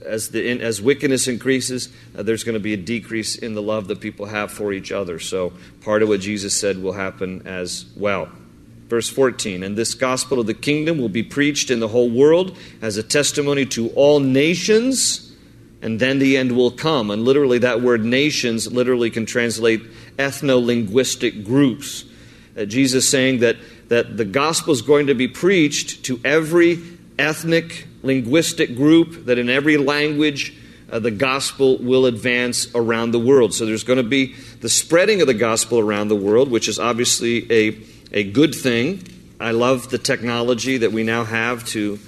as, 0.06 0.30
the, 0.30 0.50
in, 0.50 0.62
as 0.62 0.82
wickedness 0.82 1.28
increases, 1.28 1.90
uh, 2.18 2.24
there's 2.24 2.46
going 2.46 2.54
to 2.54 2.62
be 2.62 2.74
a 2.74 2.78
decrease 2.78 3.36
in 3.36 3.56
the 3.56 3.62
love 3.62 3.90
that 3.90 4.00
people 4.00 4.26
have 4.26 4.54
for 4.54 4.72
each 4.72 4.94
other. 4.94 5.20
So, 5.20 5.52
part 5.82 6.02
of 6.02 6.08
what 6.08 6.22
Jesus 6.22 6.58
said 6.58 6.82
will 6.82 6.94
happen 6.94 7.46
as 7.46 7.86
well. 7.98 8.30
Verse 8.90 9.08
14, 9.08 9.62
and 9.62 9.78
this 9.78 9.94
gospel 9.94 10.40
of 10.40 10.48
the 10.48 10.54
kingdom 10.56 10.98
will 10.98 11.10
be 11.10 11.22
preached 11.22 11.70
in 11.70 11.80
the 11.80 11.88
whole 11.88 12.10
world 12.10 12.58
as 12.82 12.98
a 12.98 13.04
testimony 13.04 13.64
to 13.68 13.90
all 13.90 14.20
nations, 14.20 15.32
and 15.84 16.00
then 16.00 16.18
the 16.18 16.38
end 16.38 16.58
will 16.58 16.72
come. 16.72 17.12
And 17.12 17.24
literally, 17.24 17.60
that 17.60 17.82
word 17.82 18.04
nations 18.04 18.72
literally 18.72 19.12
can 19.12 19.28
translate 19.28 19.84
ethno 20.18 20.66
linguistic 20.66 21.46
groups. 21.46 22.04
Uh, 22.58 22.66
Jesus 22.66 23.08
saying 23.08 23.42
that, 23.42 23.58
that 23.90 24.18
the 24.18 24.26
gospel 24.26 24.74
is 24.74 24.82
going 24.82 25.06
to 25.06 25.14
be 25.14 25.28
preached 25.28 26.06
to 26.06 26.20
every 26.26 26.82
ethnic, 27.20 27.86
linguistic 28.02 28.76
group, 28.76 29.26
that 29.26 29.38
in 29.38 29.52
every 29.52 29.78
language, 29.78 30.56
uh, 30.92 30.98
the 30.98 31.12
gospel 31.12 31.78
will 31.78 32.08
advance 32.08 32.74
around 32.74 33.12
the 33.12 33.20
world. 33.20 33.54
So 33.54 33.68
there's 33.68 33.84
going 33.84 33.98
to 33.98 34.04
be 34.04 34.34
the 34.62 34.70
spreading 34.70 35.22
of 35.22 35.28
the 35.28 35.36
gospel 35.36 35.78
around 35.78 36.08
the 36.08 36.16
world, 36.16 36.50
which 36.50 36.68
is 36.68 36.80
obviously 36.80 37.46
a, 37.52 37.78
a 38.12 38.24
good 38.24 38.56
thing. 38.56 39.04
I 39.40 39.52
love 39.52 39.90
the 39.90 39.98
technology 39.98 40.78
that 40.78 40.92
we 40.92 41.04
now 41.04 41.24
have 41.24 41.66
to, 41.68 42.00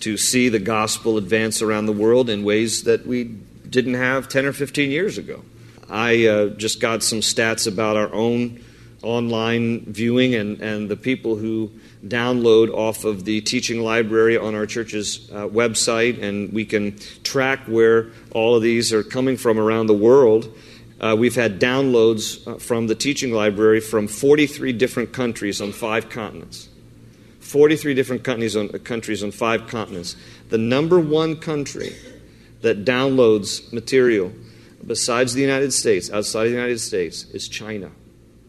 to 0.00 0.16
see 0.16 0.48
the 0.48 0.58
gospel 0.58 1.16
advance 1.16 1.62
around 1.62 1.86
the 1.86 1.92
world 1.92 2.30
in 2.30 2.44
ways 2.44 2.84
that 2.84 3.06
we 3.06 3.24
didn't 3.24 3.94
have 3.94 4.28
10 4.28 4.46
or 4.46 4.52
15 4.52 4.90
years 4.90 5.18
ago. 5.18 5.44
I 5.88 6.26
uh, 6.26 6.46
just 6.48 6.80
got 6.80 7.02
some 7.02 7.20
stats 7.20 7.66
about 7.66 7.96
our 7.96 8.12
own 8.12 8.62
online 9.02 9.80
viewing 9.86 10.34
and, 10.34 10.60
and 10.60 10.88
the 10.88 10.96
people 10.96 11.36
who 11.36 11.70
download 12.06 12.72
off 12.72 13.04
of 13.04 13.24
the 13.24 13.40
teaching 13.40 13.80
library 13.82 14.36
on 14.36 14.54
our 14.54 14.66
church's 14.66 15.30
uh, 15.30 15.46
website, 15.46 16.22
and 16.22 16.52
we 16.52 16.64
can 16.64 16.98
track 17.22 17.60
where 17.66 18.10
all 18.32 18.56
of 18.56 18.62
these 18.62 18.92
are 18.92 19.02
coming 19.02 19.36
from 19.36 19.58
around 19.58 19.86
the 19.86 19.94
world. 19.94 20.54
Uh, 21.00 21.16
we've 21.18 21.34
had 21.34 21.58
downloads 21.58 22.46
uh, 22.46 22.58
from 22.58 22.86
the 22.86 22.94
teaching 22.94 23.32
library 23.32 23.80
from 23.80 24.06
43 24.06 24.72
different 24.72 25.12
countries 25.12 25.60
on 25.60 25.72
five 25.72 26.10
continents. 26.10 26.68
43 27.40 27.94
different 27.94 28.22
countries 28.22 28.54
on, 28.54 28.68
countries 28.68 29.22
on 29.22 29.30
five 29.30 29.66
continents. 29.66 30.14
The 30.50 30.58
number 30.58 31.00
one 31.00 31.36
country 31.36 31.96
that 32.60 32.84
downloads 32.84 33.72
material 33.72 34.32
besides 34.86 35.34
the 35.34 35.40
United 35.40 35.72
States, 35.72 36.10
outside 36.10 36.46
of 36.46 36.52
the 36.52 36.56
United 36.56 36.80
States, 36.80 37.24
is 37.32 37.48
China. 37.48 37.90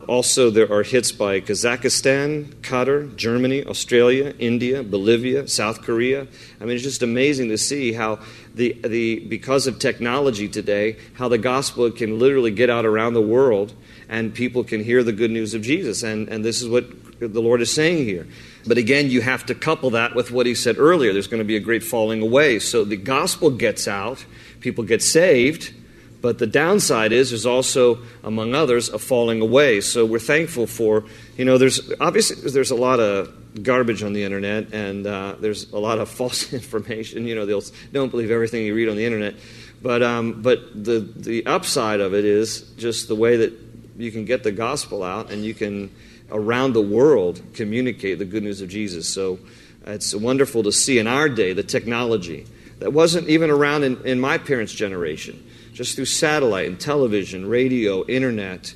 Also, 0.08 0.50
there 0.50 0.72
are 0.72 0.84
hits 0.84 1.12
by 1.12 1.39
Kazakhstan, 1.39 2.46
Qatar, 2.62 3.15
Germany, 3.15 3.65
Australia, 3.65 4.34
India, 4.39 4.84
Bolivia, 4.84 5.48
South 5.48 5.81
Korea. 5.81 6.27
I 6.60 6.65
mean, 6.65 6.75
it's 6.75 6.84
just 6.84 7.03
amazing 7.03 7.50
to 7.50 7.58
see 7.58 7.93
how 7.93 8.20
the, 8.55 8.74
the 8.84 9.20
because 9.20 9.67
of 9.67 9.79
technology 9.79 10.48
today, 10.48 10.98
how 11.13 11.27
the 11.27 11.38
gospel 11.38 11.89
can 11.91 12.20
literally 12.20 12.51
get 12.51 12.70
out 12.70 12.86
around 12.86 13.13
the 13.13 13.22
world 13.22 13.74
and 14.10 14.34
people 14.34 14.63
can 14.63 14.84
hear 14.84 15.03
the 15.03 15.13
good 15.13 15.31
news 15.31 15.53
of 15.53 15.62
Jesus. 15.62 16.03
And, 16.03 16.27
and 16.29 16.43
this 16.43 16.62
is 16.62 16.67
what 16.67 16.86
the 17.20 17.41
Lord 17.41 17.62
is 17.62 17.74
saying 17.74 18.05
here. 18.05 18.27
But 18.67 18.77
again, 18.77 19.10
you 19.10 19.22
have 19.22 19.46
to 19.46 19.55
couple 19.55 19.91
that 19.91 20.15
with 20.15 20.31
what 20.31 20.46
he 20.46 20.55
said 20.55 20.77
earlier. 20.77 21.13
There's 21.13 21.27
going 21.27 21.39
to 21.39 21.46
be 21.46 21.55
a 21.55 21.62
great 21.62 21.84
falling 21.84 22.22
away. 22.22 22.60
So 22.60 22.84
the 22.84 22.98
gospel 22.98 23.50
gets 23.51 23.88
out, 23.88 24.25
people 24.60 24.84
get 24.84 25.01
saved 25.01 25.74
but 26.22 26.38
the 26.38 26.48
downside 26.48 27.12
is 27.12 27.32
there's 27.32 27.48
also, 27.48 28.00
among 28.24 28.54
others, 28.54 28.90
a 28.90 29.00
falling 29.00 29.42
away. 29.42 29.82
So 29.82 30.06
we're 30.06 30.20
thankful 30.20 30.68
for, 30.68 31.04
you 31.36 31.46
know, 31.46 31.58
there's 31.58 31.92
obviously 32.00 32.51
there's 32.51 32.70
a 32.70 32.75
lot 32.75 33.00
of 33.00 33.63
garbage 33.63 34.04
on 34.04 34.13
the 34.13 34.24
internet 34.24 34.72
and 34.72 35.06
uh, 35.06 35.36
there's 35.40 35.72
a 35.74 35.80
lot 35.80 35.98
of 35.98 36.10
false 36.20 36.54
information. 36.54 37.25
You 37.25 37.36
know, 37.36 37.46
they'll 37.46 37.63
don't 37.92 38.10
believe 38.10 38.30
everything 38.30 38.66
you 38.66 38.75
read 38.75 38.88
on 38.88 38.98
the 38.98 39.06
internet. 39.06 39.36
But 39.82 40.04
um, 40.04 40.44
but 40.44 40.60
the 40.86 41.00
the 41.00 41.46
upside 41.48 42.01
of 42.01 42.13
it 42.13 42.24
is 42.24 42.62
just 42.78 43.08
the 43.08 43.16
way 43.16 43.38
that 43.38 43.54
you 43.98 44.12
can 44.12 44.25
get 44.25 44.44
the 44.44 44.51
gospel 44.51 45.04
out 45.04 45.32
and 45.32 45.44
you 45.44 45.56
can 45.56 45.90
around 46.32 46.74
the 46.74 46.82
world 46.82 47.42
communicate 47.54 48.20
the 48.20 48.25
good 48.25 48.44
news 48.44 48.62
of 48.62 48.70
Jesus. 48.70 49.10
So 49.12 49.40
it's 49.88 50.13
wonderful 50.13 50.62
to 50.63 50.72
see 50.72 51.00
in 51.00 51.08
our 51.08 51.28
day 51.28 51.54
the 51.54 51.63
technology 51.63 52.46
that 52.78 52.94
wasn't 52.94 53.28
even 53.28 53.50
around 53.50 53.84
in, 53.84 54.06
in 54.06 54.20
my 54.20 54.38
parents' 54.38 54.74
generation 54.74 55.44
just 55.74 55.96
through 55.96 56.06
satellite 56.06 56.68
and 56.68 56.80
television, 56.80 57.48
radio, 57.48 58.06
internet, 58.06 58.74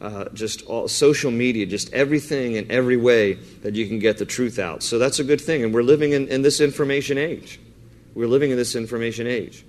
uh, 0.00 0.26
just 0.34 0.62
all, 0.62 0.88
social 0.88 1.30
media, 1.30 1.66
just 1.66 1.92
everything 1.92 2.54
in 2.54 2.70
every 2.70 2.96
way 2.96 3.34
that 3.62 3.74
you 3.74 3.86
can 3.86 3.98
get 3.98 4.18
the 4.18 4.24
truth 4.24 4.58
out. 4.58 4.82
So 4.82 4.98
that's 4.98 5.18
a 5.18 5.24
good 5.24 5.40
thing. 5.40 5.64
And 5.64 5.74
we're 5.74 5.82
living 5.82 6.12
in, 6.12 6.28
in 6.28 6.42
this 6.42 6.60
information 6.60 7.18
age. 7.18 7.58
We're 8.14 8.28
living 8.28 8.50
in 8.50 8.56
this 8.56 8.74
information 8.74 9.26
age. 9.26 9.64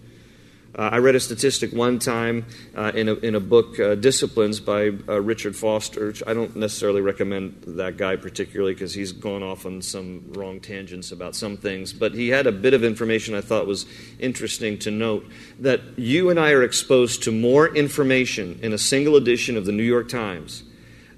Uh, 0.77 0.89
I 0.91 0.97
read 0.99 1.15
a 1.15 1.19
statistic 1.19 1.73
one 1.73 1.97
time 1.97 2.45
uh, 2.75 2.91
in, 2.93 3.09
a, 3.09 3.15
in 3.15 3.33
a 3.33 3.39
book, 3.39 3.79
uh, 3.79 3.95
Disciplines, 3.95 4.59
by 4.59 4.91
uh, 5.07 5.19
Richard 5.19 5.55
Foster. 5.55 6.13
I 6.27 6.35
don't 6.35 6.55
necessarily 6.55 7.01
recommend 7.01 7.63
that 7.65 7.97
guy 7.97 8.15
particularly 8.17 8.73
because 8.73 8.93
he's 8.93 9.11
gone 9.11 9.41
off 9.41 9.65
on 9.65 9.81
some 9.81 10.31
wrong 10.33 10.59
tangents 10.59 11.11
about 11.11 11.35
some 11.35 11.57
things. 11.57 11.91
But 11.91 12.13
he 12.13 12.29
had 12.29 12.45
a 12.45 12.51
bit 12.51 12.75
of 12.75 12.83
information 12.83 13.33
I 13.33 13.41
thought 13.41 13.65
was 13.65 13.87
interesting 14.19 14.77
to 14.79 14.91
note 14.91 15.25
that 15.59 15.81
you 15.97 16.29
and 16.29 16.39
I 16.39 16.51
are 16.51 16.63
exposed 16.63 17.23
to 17.23 17.31
more 17.31 17.75
information 17.75 18.59
in 18.61 18.71
a 18.71 18.77
single 18.77 19.15
edition 19.15 19.57
of 19.57 19.65
the 19.65 19.71
New 19.71 19.83
York 19.83 20.07
Times 20.07 20.63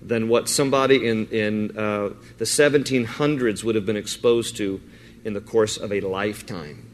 than 0.01 0.29
what 0.29 0.47
somebody 0.47 1.07
in, 1.07 1.27
in 1.27 1.77
uh, 1.77 2.11
the 2.37 2.45
1700s 2.45 3.65
would 3.65 3.75
have 3.75 3.85
been 3.85 3.97
exposed 3.97 4.55
to 4.57 4.79
in 5.25 5.33
the 5.33 5.41
course 5.41 5.75
of 5.75 5.91
a 5.91 5.99
lifetime 5.99 6.90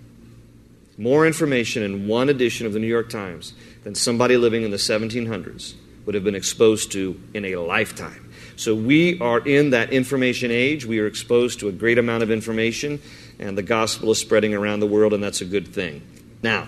more 0.98 1.28
information 1.28 1.84
in 1.84 2.08
one 2.08 2.30
edition 2.30 2.66
of 2.66 2.74
the 2.74 2.80
New 2.80 2.88
York 2.88 3.10
Times 3.10 3.54
than 3.84 3.96
somebody 3.96 4.38
living 4.38 4.64
in 4.64 4.72
the 4.72 4.78
1700s 4.78 5.76
would 6.06 6.16
have 6.16 6.24
been 6.24 6.36
exposed 6.36 6.92
to 6.94 7.20
in 7.34 7.46
a 7.46 7.58
lifetime. 7.58 8.32
So 8.56 8.74
we 8.74 9.20
are 9.20 9.40
in 9.40 9.70
that 9.72 9.92
information 9.92 10.50
age. 10.50 10.86
We 10.86 11.00
are 11.00 11.06
exposed 11.06 11.60
to 11.60 11.68
a 11.68 11.72
great 11.72 12.00
amount 12.00 12.24
of 12.24 12.32
information, 12.32 13.00
and 13.38 13.58
the 13.58 13.64
gospel 13.64 14.12
is 14.12 14.18
spreading 14.18 14.54
around 14.54 14.80
the 14.80 14.88
world, 14.88 15.14
and 15.14 15.24
that's 15.24 15.42
a 15.42 15.46
good 15.46 15.68
thing. 15.68 16.02
Now, 16.42 16.68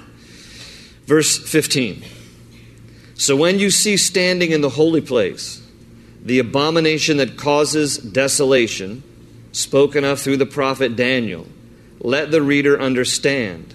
verse 1.05 1.37
15. 1.37 2.03
So 3.15 3.35
when 3.35 3.59
you 3.59 3.71
see 3.71 3.97
standing 3.97 4.51
in 4.51 4.61
the 4.61 4.69
holy 4.69 5.01
place 5.01 5.65
the 6.21 6.39
abomination 6.39 7.17
that 7.17 7.37
causes 7.37 7.97
desolation, 7.97 9.03
spoken 9.51 10.03
of 10.03 10.19
through 10.19 10.37
the 10.37 10.45
prophet 10.45 10.95
Daniel, 10.95 11.47
let 11.99 12.29
the 12.29 12.41
reader 12.41 12.79
understand. 12.79 13.73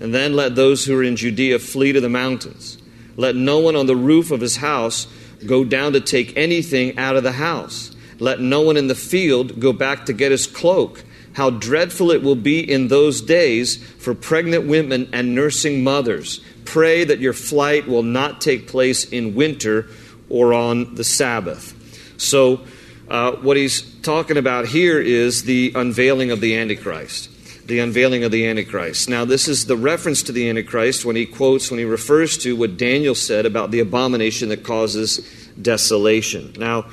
And 0.00 0.14
then 0.14 0.34
let 0.34 0.54
those 0.54 0.84
who 0.84 0.96
are 0.98 1.02
in 1.02 1.16
Judea 1.16 1.58
flee 1.58 1.92
to 1.92 2.00
the 2.00 2.08
mountains. 2.08 2.78
Let 3.16 3.36
no 3.36 3.60
one 3.60 3.76
on 3.76 3.86
the 3.86 3.96
roof 3.96 4.30
of 4.30 4.40
his 4.40 4.56
house 4.56 5.06
go 5.46 5.64
down 5.64 5.92
to 5.92 6.00
take 6.00 6.36
anything 6.36 6.98
out 6.98 7.16
of 7.16 7.22
the 7.22 7.32
house. 7.32 7.94
Let 8.18 8.40
no 8.40 8.60
one 8.60 8.76
in 8.76 8.88
the 8.88 8.94
field 8.94 9.60
go 9.60 9.72
back 9.72 10.06
to 10.06 10.12
get 10.12 10.30
his 10.30 10.46
cloak. 10.46 11.04
How 11.34 11.50
dreadful 11.50 12.10
it 12.10 12.22
will 12.22 12.36
be 12.36 12.60
in 12.60 12.88
those 12.88 13.20
days 13.20 13.76
for 13.76 14.14
pregnant 14.14 14.66
women 14.66 15.08
and 15.12 15.34
nursing 15.34 15.82
mothers. 15.82 16.40
Pray 16.64 17.04
that 17.04 17.18
your 17.18 17.32
flight 17.32 17.88
will 17.88 18.02
not 18.02 18.40
take 18.40 18.68
place 18.68 19.04
in 19.04 19.34
winter 19.34 19.88
or 20.28 20.54
on 20.54 20.94
the 20.94 21.04
Sabbath. 21.04 21.74
So, 22.16 22.60
uh, 23.08 23.32
what 23.32 23.56
he's 23.56 23.82
talking 24.00 24.38
about 24.38 24.66
here 24.66 24.98
is 24.98 25.44
the 25.44 25.72
unveiling 25.74 26.30
of 26.30 26.40
the 26.40 26.56
Antichrist 26.56 27.30
the 27.66 27.78
unveiling 27.78 28.24
of 28.24 28.30
the 28.30 28.46
Antichrist. 28.46 29.08
Now, 29.08 29.24
this 29.24 29.48
is 29.48 29.66
the 29.66 29.76
reference 29.76 30.22
to 30.24 30.32
the 30.32 30.48
Antichrist 30.48 31.04
when 31.04 31.16
he 31.16 31.24
quotes, 31.24 31.70
when 31.70 31.78
he 31.78 31.84
refers 31.84 32.36
to 32.38 32.56
what 32.56 32.76
Daniel 32.76 33.14
said 33.14 33.46
about 33.46 33.70
the 33.70 33.80
abomination 33.80 34.50
that 34.50 34.64
causes 34.64 35.18
desolation. 35.60 36.52
Now, 36.58 36.86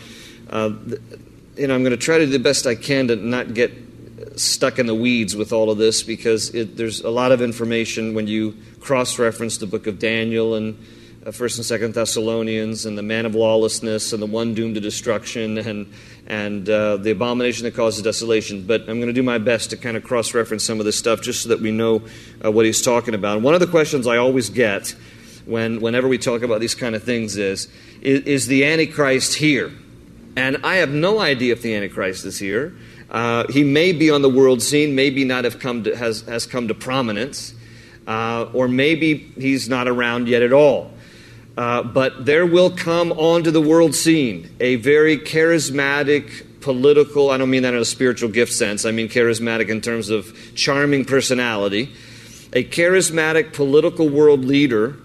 uh, 0.50 0.72
you 1.58 1.68
know, 1.68 1.76
I'm 1.76 1.84
going 1.84 1.92
to 1.92 1.98
try 1.98 2.18
to 2.18 2.26
do 2.26 2.32
the 2.32 2.40
best 2.40 2.66
I 2.66 2.76
can 2.76 3.08
to 3.10 3.16
not 3.16 3.54
get 3.54 3.72
stuck 4.36 4.80
in 4.80 4.86
the 4.86 4.96
weeds 4.96 5.36
with 5.36 5.52
all 5.52 5.70
of 5.70 5.78
this 5.78 6.04
because 6.04 6.54
it, 6.56 6.78
there's 6.78 7.02
a 7.02 7.10
lot 7.10 7.32
of 7.32 7.42
information 7.42 8.14
when 8.14 8.28
you 8.28 8.56
cross 8.80 9.20
reference 9.20 9.58
the 9.58 9.68
book 9.68 9.88
of 9.88 10.00
Daniel 10.00 10.56
and 10.56 10.78
uh, 11.26 11.32
First 11.32 11.58
and 11.58 11.66
Second 11.66 11.94
Thessalonians, 11.94 12.86
and 12.86 12.98
the 12.98 13.04
man 13.04 13.28
of 13.28 13.36
lawlessness, 13.36 14.12
and 14.12 14.22
the 14.22 14.28
one 14.28 14.56
doomed 14.56 14.76
to 14.76 14.82
destruction, 14.82 15.58
and 15.60 15.94
and 16.32 16.70
uh, 16.70 16.96
the 16.96 17.12
abomination 17.12 17.66
that 17.66 17.76
causes 17.76 18.02
desolation. 18.02 18.66
But 18.66 18.82
I'm 18.88 19.00
going 19.00 19.08
to 19.08 19.14
do 19.14 19.22
my 19.22 19.38
best 19.38 19.72
to 19.72 19.78
kind 19.78 19.98
of 19.98 20.04
cross 20.06 20.34
reference 20.34 20.64
some 20.64 20.80
of 20.80 20.86
this 20.86 20.98
stuff 20.98 21.22
just 21.22 21.44
so 21.44 21.50
that 21.50 21.60
we 21.60 21.72
know 21.72 22.04
uh, 22.44 22.50
what 22.50 22.66
he's 22.66 22.82
talking 22.82 23.14
about. 23.14 23.36
And 23.36 23.44
one 23.44 23.54
of 23.54 23.60
the 23.60 23.68
questions 23.68 24.08
I 24.08 24.16
always 24.16 24.50
get 24.50 24.96
when 25.46 25.82
whenever 25.82 26.08
we 26.08 26.18
talk 26.18 26.42
about 26.42 26.62
these 26.62 26.74
kind 26.74 26.96
of 26.96 27.04
things 27.04 27.36
is, 27.36 27.68
is, 28.02 28.22
is 28.22 28.48
the 28.48 28.64
Antichrist 28.64 29.34
here? 29.34 29.74
And 30.38 30.58
I 30.64 30.76
have 30.76 30.92
no 30.92 31.20
idea 31.20 31.52
if 31.52 31.64
the 31.64 31.76
Antichrist 31.76 32.24
is 32.24 32.40
here. 32.40 32.76
Uh, 33.10 33.44
he 33.50 33.66
may 33.66 33.92
be 33.92 34.10
on 34.10 34.22
the 34.22 34.30
world 34.30 34.62
scene, 34.62 34.96
maybe 34.96 35.26
not 35.26 35.44
have 35.44 35.60
come 35.60 35.84
to, 35.84 35.98
has, 35.98 36.22
has 36.22 36.46
come 36.46 36.70
to 36.70 36.74
prominence, 36.74 37.54
uh, 38.08 38.50
or 38.54 38.70
maybe 38.70 39.18
he's 39.36 39.68
not 39.68 39.90
around 39.90 40.30
yet 40.30 40.42
at 40.42 40.54
all. 40.54 40.94
Uh, 41.58 41.84
but 41.84 42.26
there 42.26 42.46
will 42.46 42.70
come 42.70 43.12
onto 43.12 43.52
the 43.52 43.62
world 43.62 43.94
scene 43.94 44.50
a 44.60 44.76
very 44.78 45.18
charismatic, 45.18 46.62
political, 46.62 47.30
I 47.30 47.38
don't 47.38 47.50
mean 47.50 47.64
that 47.64 47.74
in 47.74 47.82
a 47.82 47.86
spiritual 47.86 48.30
gift 48.30 48.54
sense, 48.54 48.86
I 48.86 48.92
mean 48.92 49.10
charismatic 49.10 49.70
in 49.70 49.82
terms 49.82 50.10
of 50.10 50.34
charming 50.56 51.06
personality. 51.06 51.90
a 52.54 52.64
charismatic 52.64 53.54
political 53.54 54.10
world 54.10 54.44
leader 54.44 54.96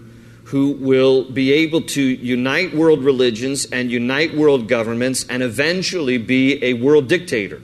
who 0.45 0.71
will 0.71 1.29
be 1.29 1.51
able 1.51 1.81
to 1.81 2.01
unite 2.01 2.73
world 2.73 3.03
religions 3.03 3.65
and 3.65 3.91
unite 3.91 4.35
world 4.35 4.67
governments 4.67 5.25
and 5.29 5.43
eventually 5.43 6.17
be 6.17 6.63
a 6.63 6.73
world 6.73 7.07
dictator. 7.07 7.61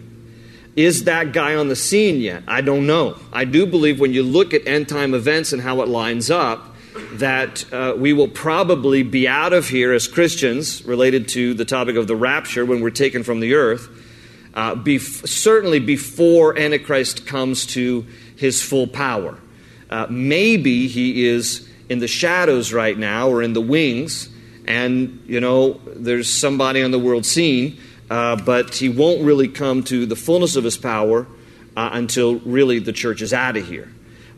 Is 0.75 1.03
that 1.03 1.33
guy 1.33 1.55
on 1.55 1.67
the 1.67 1.75
scene 1.75 2.19
yet? 2.19 2.43
I 2.47 2.61
don't 2.61 2.87
know. 2.87 3.17
I 3.31 3.45
do 3.45 3.65
believe 3.65 3.99
when 3.99 4.13
you 4.13 4.23
look 4.23 4.53
at 4.53 4.67
end 4.67 4.89
time 4.89 5.13
events 5.13 5.53
and 5.53 5.61
how 5.61 5.81
it 5.81 5.87
lines 5.87 6.31
up, 6.31 6.72
that 7.19 7.71
uh, 7.73 7.93
we 7.97 8.13
will 8.13 8.27
probably 8.27 9.03
be 9.03 9.27
out 9.27 9.53
of 9.53 9.67
here 9.67 9.93
as 9.93 10.07
Christians 10.07 10.83
related 10.85 11.27
to 11.29 11.53
the 11.53 11.65
topic 11.65 11.95
of 11.95 12.07
the 12.07 12.15
rapture 12.15 12.65
when 12.65 12.81
we're 12.81 12.89
taken 12.89 13.23
from 13.23 13.39
the 13.39 13.53
earth, 13.53 13.89
uh, 14.53 14.75
certainly 14.97 15.79
before 15.79 16.57
Antichrist 16.57 17.25
comes 17.25 17.65
to 17.67 18.05
his 18.35 18.61
full 18.61 18.87
power. 18.87 19.37
Uh, 19.89 20.07
maybe 20.09 20.87
he 20.87 21.25
is 21.25 21.69
in 21.89 21.99
the 21.99 22.07
shadows 22.07 22.73
right 22.73 22.97
now 22.97 23.29
or 23.29 23.43
in 23.43 23.53
the 23.53 23.61
wings, 23.61 24.29
and, 24.65 25.21
you 25.27 25.39
know, 25.39 25.79
there's 25.95 26.31
somebody 26.31 26.81
on 26.81 26.91
the 26.91 26.99
world 26.99 27.25
scene, 27.25 27.77
uh, 28.09 28.35
but 28.35 28.75
he 28.75 28.89
won't 28.89 29.23
really 29.23 29.47
come 29.47 29.83
to 29.83 30.05
the 30.05 30.15
fullness 30.15 30.55
of 30.55 30.63
his 30.63 30.77
power 30.77 31.27
uh, 31.75 31.89
until 31.93 32.39
really 32.39 32.79
the 32.79 32.93
church 32.93 33.21
is 33.21 33.33
out 33.33 33.57
of 33.57 33.67
here. 33.67 33.91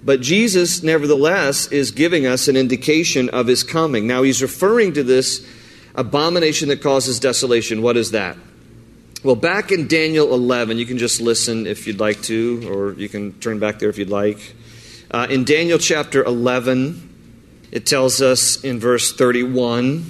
But 0.05 0.21
Jesus, 0.21 0.83
nevertheless, 0.83 1.67
is 1.67 1.89
giving 1.89 2.27
us 2.27 2.47
an 2.47 2.55
indication 2.55 3.27
of 3.29 3.47
his 3.47 3.63
coming. 3.63 4.05
Now, 4.05 4.21
he's 4.21 4.41
referring 4.41 4.93
to 4.93 5.03
this 5.03 5.45
abomination 5.95 6.69
that 6.69 6.81
causes 6.81 7.19
desolation. 7.19 7.81
What 7.81 7.97
is 7.97 8.12
that? 8.12 8.38
Well, 9.24 9.35
back 9.35 9.71
in 9.71 9.88
Daniel 9.88 10.31
11, 10.35 10.77
you 10.77 10.85
can 10.85 11.00
just 11.00 11.19
listen 11.19 11.65
if 11.65 11.88
you'd 11.88 12.00
like 12.00 12.21
to, 12.24 12.69
or 12.71 12.93
you 12.93 13.09
can 13.09 13.33
turn 13.39 13.57
back 13.57 13.79
there 13.79 13.89
if 13.89 13.97
you'd 13.97 14.12
like. 14.12 14.55
Uh, 15.09 15.25
in 15.27 15.43
Daniel 15.43 15.79
chapter 15.79 16.24
11, 16.24 17.67
it 17.71 17.88
tells 17.88 18.21
us 18.21 18.63
in 18.63 18.79
verse 18.79 19.12
31 19.12 20.05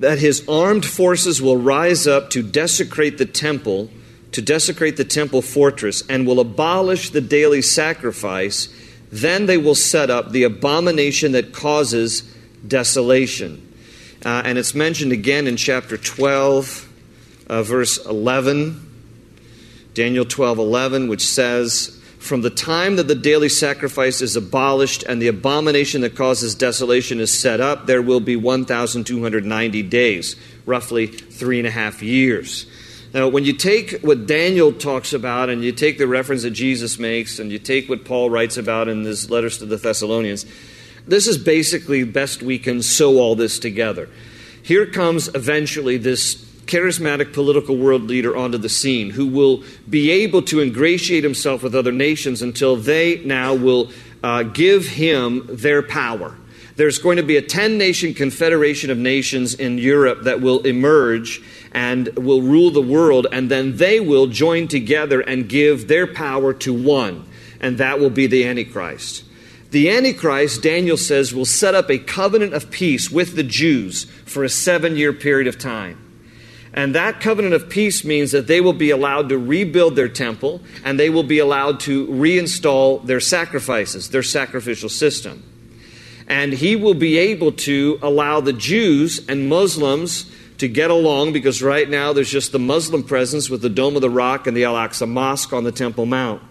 that 0.00 0.18
his 0.18 0.46
armed 0.48 0.84
forces 0.84 1.40
will 1.40 1.56
rise 1.56 2.08
up 2.08 2.30
to 2.30 2.42
desecrate 2.42 3.18
the 3.18 3.26
temple, 3.26 3.90
to 4.32 4.42
desecrate 4.42 4.96
the 4.96 5.04
temple 5.04 5.40
fortress, 5.40 6.02
and 6.08 6.26
will 6.26 6.40
abolish 6.40 7.10
the 7.10 7.20
daily 7.20 7.62
sacrifice. 7.62 8.68
Then 9.10 9.46
they 9.46 9.58
will 9.58 9.74
set 9.74 10.10
up 10.10 10.32
the 10.32 10.42
abomination 10.42 11.32
that 11.32 11.52
causes 11.52 12.22
desolation. 12.66 13.62
Uh, 14.24 14.42
and 14.44 14.58
it's 14.58 14.74
mentioned 14.74 15.12
again 15.12 15.46
in 15.46 15.56
chapter 15.56 15.96
12, 15.96 16.88
uh, 17.48 17.62
verse 17.62 18.04
11. 18.04 18.82
Daniel 19.94 20.24
12, 20.24 20.58
11, 20.58 21.08
which 21.08 21.24
says, 21.24 21.96
from 22.18 22.42
the 22.42 22.50
time 22.50 22.96
that 22.96 23.06
the 23.06 23.14
daily 23.14 23.48
sacrifice 23.48 24.20
is 24.20 24.34
abolished 24.34 25.04
and 25.04 25.22
the 25.22 25.28
abomination 25.28 26.00
that 26.00 26.16
causes 26.16 26.56
desolation 26.56 27.20
is 27.20 27.32
set 27.32 27.60
up, 27.60 27.86
there 27.86 28.02
will 28.02 28.20
be 28.20 28.34
1,290 28.34 29.82
days, 29.84 30.34
roughly 30.66 31.06
three 31.06 31.58
and 31.58 31.68
a 31.68 31.70
half 31.70 32.02
years. 32.02 32.66
Now, 33.16 33.28
when 33.28 33.46
you 33.46 33.54
take 33.54 34.02
what 34.02 34.26
Daniel 34.26 34.74
talks 34.74 35.14
about 35.14 35.48
and 35.48 35.64
you 35.64 35.72
take 35.72 35.96
the 35.96 36.06
reference 36.06 36.42
that 36.42 36.50
Jesus 36.50 36.98
makes 36.98 37.38
and 37.38 37.50
you 37.50 37.58
take 37.58 37.88
what 37.88 38.04
Paul 38.04 38.28
writes 38.28 38.58
about 38.58 38.88
in 38.88 39.04
his 39.04 39.30
letters 39.30 39.56
to 39.56 39.64
the 39.64 39.78
Thessalonians, 39.78 40.44
this 41.06 41.26
is 41.26 41.38
basically 41.38 42.04
best 42.04 42.42
we 42.42 42.58
can 42.58 42.82
sew 42.82 43.18
all 43.18 43.34
this 43.34 43.58
together. 43.58 44.10
Here 44.62 44.84
comes 44.84 45.28
eventually 45.34 45.96
this 45.96 46.34
charismatic 46.66 47.32
political 47.32 47.78
world 47.78 48.02
leader 48.02 48.36
onto 48.36 48.58
the 48.58 48.68
scene 48.68 49.08
who 49.08 49.26
will 49.26 49.64
be 49.88 50.10
able 50.10 50.42
to 50.42 50.60
ingratiate 50.60 51.24
himself 51.24 51.62
with 51.62 51.74
other 51.74 51.92
nations 51.92 52.42
until 52.42 52.76
they 52.76 53.24
now 53.24 53.54
will 53.54 53.90
uh, 54.22 54.42
give 54.42 54.88
him 54.88 55.46
their 55.48 55.80
power. 55.80 56.36
There's 56.76 56.98
going 56.98 57.16
to 57.16 57.22
be 57.22 57.38
a 57.38 57.42
10 57.42 57.78
nation 57.78 58.12
confederation 58.12 58.90
of 58.90 58.98
nations 58.98 59.54
in 59.54 59.78
Europe 59.78 60.24
that 60.24 60.42
will 60.42 60.60
emerge 60.60 61.42
and 61.72 62.08
will 62.16 62.42
rule 62.42 62.70
the 62.70 62.82
world, 62.82 63.26
and 63.32 63.50
then 63.50 63.76
they 63.76 63.98
will 63.98 64.26
join 64.26 64.68
together 64.68 65.20
and 65.20 65.48
give 65.48 65.88
their 65.88 66.06
power 66.06 66.52
to 66.52 66.74
one, 66.74 67.26
and 67.60 67.78
that 67.78 67.98
will 67.98 68.10
be 68.10 68.26
the 68.26 68.46
Antichrist. 68.46 69.24
The 69.70 69.90
Antichrist, 69.90 70.62
Daniel 70.62 70.96
says, 70.96 71.34
will 71.34 71.46
set 71.46 71.74
up 71.74 71.90
a 71.90 71.98
covenant 71.98 72.52
of 72.52 72.70
peace 72.70 73.10
with 73.10 73.36
the 73.36 73.42
Jews 73.42 74.04
for 74.24 74.44
a 74.44 74.48
seven 74.48 74.96
year 74.96 75.12
period 75.12 75.48
of 75.48 75.58
time. 75.58 76.02
And 76.72 76.94
that 76.94 77.20
covenant 77.20 77.54
of 77.54 77.70
peace 77.70 78.04
means 78.04 78.32
that 78.32 78.46
they 78.46 78.60
will 78.60 78.74
be 78.74 78.90
allowed 78.90 79.30
to 79.30 79.38
rebuild 79.38 79.96
their 79.96 80.10
temple 80.10 80.60
and 80.84 81.00
they 81.00 81.08
will 81.08 81.22
be 81.22 81.38
allowed 81.38 81.80
to 81.80 82.06
reinstall 82.08 83.04
their 83.06 83.18
sacrifices, 83.18 84.10
their 84.10 84.22
sacrificial 84.22 84.90
system. 84.90 85.42
And 86.28 86.52
he 86.52 86.76
will 86.76 86.94
be 86.94 87.18
able 87.18 87.52
to 87.52 87.98
allow 88.02 88.40
the 88.40 88.52
Jews 88.52 89.26
and 89.28 89.48
Muslims 89.48 90.30
to 90.58 90.68
get 90.68 90.90
along 90.90 91.32
because 91.32 91.62
right 91.62 91.88
now 91.88 92.12
there's 92.12 92.30
just 92.30 92.52
the 92.52 92.58
Muslim 92.58 93.02
presence 93.02 93.50
with 93.50 93.62
the 93.62 93.68
Dome 93.68 93.94
of 93.94 94.02
the 94.02 94.10
Rock 94.10 94.46
and 94.46 94.56
the 94.56 94.64
Al 94.64 94.74
Aqsa 94.74 95.08
Mosque 95.08 95.52
on 95.52 95.64
the 95.64 95.72
Temple 95.72 96.06
Mount. 96.06 96.42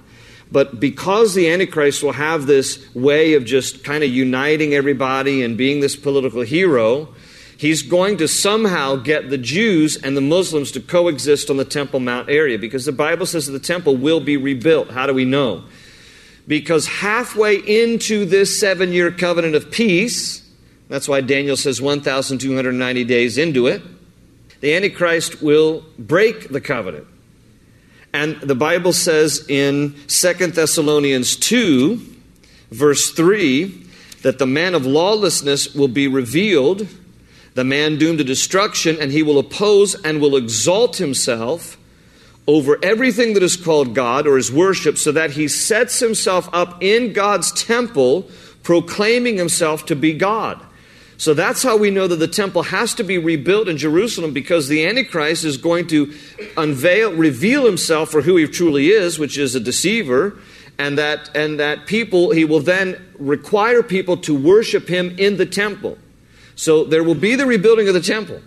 But 0.51 0.79
because 0.79 1.33
the 1.33 1.49
Antichrist 1.49 2.03
will 2.03 2.11
have 2.11 2.45
this 2.45 2.93
way 2.93 3.33
of 3.33 3.45
just 3.45 3.83
kind 3.83 4.03
of 4.03 4.09
uniting 4.09 4.73
everybody 4.73 5.43
and 5.43 5.57
being 5.57 5.79
this 5.79 5.95
political 5.95 6.41
hero, 6.41 7.09
he's 7.57 7.81
going 7.81 8.17
to 8.17 8.27
somehow 8.27 8.95
get 8.95 9.29
the 9.29 9.39
Jews 9.39 9.97
and 9.97 10.15
the 10.15 10.21
Muslims 10.21 10.71
to 10.73 10.79
coexist 10.79 11.49
on 11.49 11.57
the 11.57 11.65
Temple 11.65 11.99
Mount 11.99 12.29
area 12.29 12.59
because 12.59 12.85
the 12.85 12.91
Bible 12.91 13.25
says 13.25 13.47
the 13.47 13.59
temple 13.59 13.97
will 13.97 14.19
be 14.19 14.37
rebuilt. 14.37 14.91
How 14.91 15.07
do 15.07 15.13
we 15.13 15.25
know? 15.25 15.63
Because 16.47 16.87
halfway 16.87 17.55
into 17.55 18.25
this 18.25 18.59
seven 18.59 18.91
year 18.91 19.11
covenant 19.11 19.55
of 19.55 19.71
peace, 19.71 20.47
that's 20.87 21.07
why 21.07 21.21
Daniel 21.21 21.57
says 21.57 21.81
1,290 21.81 23.03
days 23.03 23.37
into 23.37 23.67
it, 23.67 23.81
the 24.61 24.75
Antichrist 24.75 25.41
will 25.41 25.83
break 25.97 26.49
the 26.49 26.61
covenant. 26.61 27.07
And 28.13 28.39
the 28.41 28.55
Bible 28.55 28.93
says 28.93 29.45
in 29.49 29.95
2 30.07 30.33
Thessalonians 30.47 31.35
2, 31.35 32.01
verse 32.71 33.11
3, 33.11 33.83
that 34.21 34.39
the 34.39 34.47
man 34.47 34.73
of 34.73 34.85
lawlessness 34.85 35.75
will 35.75 35.87
be 35.87 36.07
revealed 36.07 36.87
the 37.55 37.63
man 37.63 37.97
doomed 37.97 38.17
to 38.17 38.23
destruction, 38.23 38.97
and 38.99 39.11
he 39.11 39.23
will 39.23 39.39
oppose 39.39 39.95
and 39.95 40.21
will 40.21 40.35
exalt 40.35 40.97
himself 40.97 41.77
over 42.47 42.77
everything 42.83 43.33
that 43.33 43.43
is 43.43 43.55
called 43.55 43.95
God 43.95 44.27
or 44.27 44.37
is 44.37 44.51
worship, 44.51 44.97
so 44.97 45.11
that 45.11 45.31
he 45.31 45.47
sets 45.47 45.99
himself 45.99 46.47
up 46.53 46.81
in 46.81 47.13
God's 47.13 47.51
temple, 47.51 48.29
proclaiming 48.63 49.37
himself 49.37 49.85
to 49.87 49.95
be 49.95 50.13
God. 50.13 50.63
So 51.17 51.33
that's 51.33 51.63
how 51.63 51.77
we 51.77 51.91
know 51.91 52.07
that 52.07 52.17
the 52.17 52.27
temple 52.27 52.63
has 52.63 52.93
to 52.95 53.03
be 53.03 53.17
rebuilt 53.17 53.69
in 53.69 53.77
Jerusalem 53.77 54.33
because 54.33 54.67
the 54.67 54.85
Antichrist 54.85 55.45
is 55.45 55.57
going 55.57 55.87
to 55.87 56.13
unveil, 56.57 57.13
reveal 57.13 57.65
himself 57.65 58.09
for 58.09 58.21
who 58.21 58.35
he 58.35 58.47
truly 58.47 58.89
is, 58.89 59.17
which 59.17 59.37
is 59.37 59.55
a 59.55 59.59
deceiver, 59.59 60.37
and 60.77 60.97
that, 60.97 61.29
and 61.33 61.59
that 61.59 61.85
people, 61.85 62.31
he 62.31 62.43
will 62.43 62.59
then 62.59 63.01
require 63.17 63.81
people 63.81 64.17
to 64.17 64.35
worship 64.35 64.89
him 64.89 65.15
in 65.17 65.37
the 65.37 65.45
temple. 65.45 65.97
So 66.55 66.83
there 66.83 67.03
will 67.03 67.15
be 67.15 67.35
the 67.35 67.45
rebuilding 67.45 67.87
of 67.87 67.93
the 67.93 68.01
temple. 68.01 68.41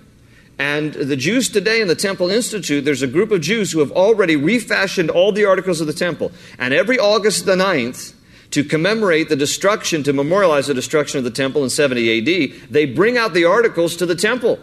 And 0.59 0.93
the 0.93 1.17
Jews 1.17 1.49
today 1.49 1.81
in 1.81 1.89
the 1.89 1.95
Temple 1.95 2.31
Institute, 2.31 2.85
there's 2.85 3.03
a 3.03 3.07
group 3.07 3.31
of 3.31 3.41
Jews 3.41 3.71
who 3.71 3.79
have 3.79 3.93
already 3.93 4.35
refashioned 4.35 5.09
all 5.09 5.31
the 5.31 5.45
articles 5.45 5.81
of 5.81 5.87
the 5.87 5.93
temple. 5.93 6.33
And 6.59 6.75
every 6.75 6.99
August 6.99 7.47
the 7.47 7.55
9th, 7.55 8.15
to 8.51 8.65
commemorate 8.65 9.29
the 9.29 9.37
destruction, 9.37 10.03
to 10.03 10.13
memorialize 10.13 10.67
the 10.67 10.75
destruction 10.75 11.19
of 11.19 11.25
the 11.25 11.31
temple 11.31 11.63
in 11.63 11.71
70 11.71 12.19
AD, 12.19 12.71
they 12.71 12.87
bring 12.87 13.17
out 13.17 13.35
the 13.35 13.45
articles 13.45 13.95
to 13.97 14.07
the 14.07 14.17
temple. 14.17 14.59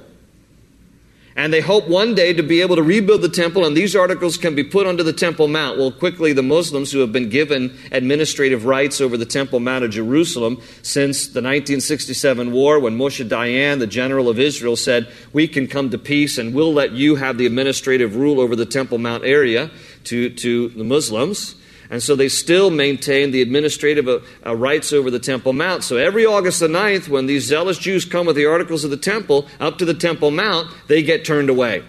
And 1.37 1.51
they 1.51 1.59
hope 1.59 1.89
one 1.89 2.15
day 2.15 2.31
to 2.31 2.43
be 2.43 2.61
able 2.61 2.77
to 2.77 2.83
rebuild 2.83 3.21
the 3.21 3.27
temple, 3.27 3.65
and 3.65 3.75
these 3.75 3.93
articles 3.93 4.37
can 4.37 4.55
be 4.55 4.63
put 4.63 4.87
onto 4.87 5.03
the 5.03 5.11
Temple 5.11 5.49
Mount. 5.49 5.77
Well, 5.77 5.91
quickly, 5.91 6.31
the 6.31 6.41
Muslims 6.41 6.93
who 6.93 6.99
have 6.99 7.11
been 7.11 7.27
given 7.27 7.77
administrative 7.91 8.63
rights 8.63 9.01
over 9.01 9.17
the 9.17 9.25
Temple 9.25 9.59
Mount 9.59 9.83
of 9.83 9.91
Jerusalem 9.91 10.61
since 10.81 11.25
the 11.25 11.41
1967 11.41 12.53
war, 12.53 12.79
when 12.79 12.97
Moshe 12.97 13.27
Dayan, 13.27 13.79
the 13.79 13.87
general 13.87 14.29
of 14.29 14.39
Israel, 14.39 14.77
said, 14.77 15.09
We 15.33 15.45
can 15.49 15.67
come 15.67 15.89
to 15.89 15.97
peace 15.97 16.37
and 16.37 16.53
we'll 16.53 16.73
let 16.73 16.93
you 16.93 17.15
have 17.15 17.37
the 17.37 17.45
administrative 17.45 18.15
rule 18.15 18.39
over 18.39 18.55
the 18.55 18.65
Temple 18.65 18.97
Mount 18.97 19.25
area 19.25 19.71
to, 20.05 20.29
to 20.29 20.69
the 20.69 20.85
Muslims. 20.85 21.55
And 21.89 22.01
so 22.01 22.15
they 22.15 22.29
still 22.29 22.69
maintain 22.71 23.31
the 23.31 23.41
administrative 23.41 24.07
uh, 24.07 24.19
uh, 24.45 24.55
rights 24.55 24.91
over 24.91 25.11
the 25.11 25.19
Temple 25.19 25.53
Mount. 25.53 25.83
So 25.83 25.97
every 25.97 26.25
August 26.25 26.59
the 26.59 26.67
9th, 26.67 27.07
when 27.07 27.25
these 27.27 27.45
zealous 27.45 27.77
Jews 27.77 28.05
come 28.05 28.25
with 28.25 28.35
the 28.35 28.45
articles 28.45 28.83
of 28.83 28.89
the 28.89 28.97
temple 28.97 29.47
up 29.59 29.77
to 29.77 29.85
the 29.85 29.93
Temple 29.93 30.31
Mount, 30.31 30.69
they 30.87 31.03
get 31.03 31.25
turned 31.25 31.49
away. 31.49 31.83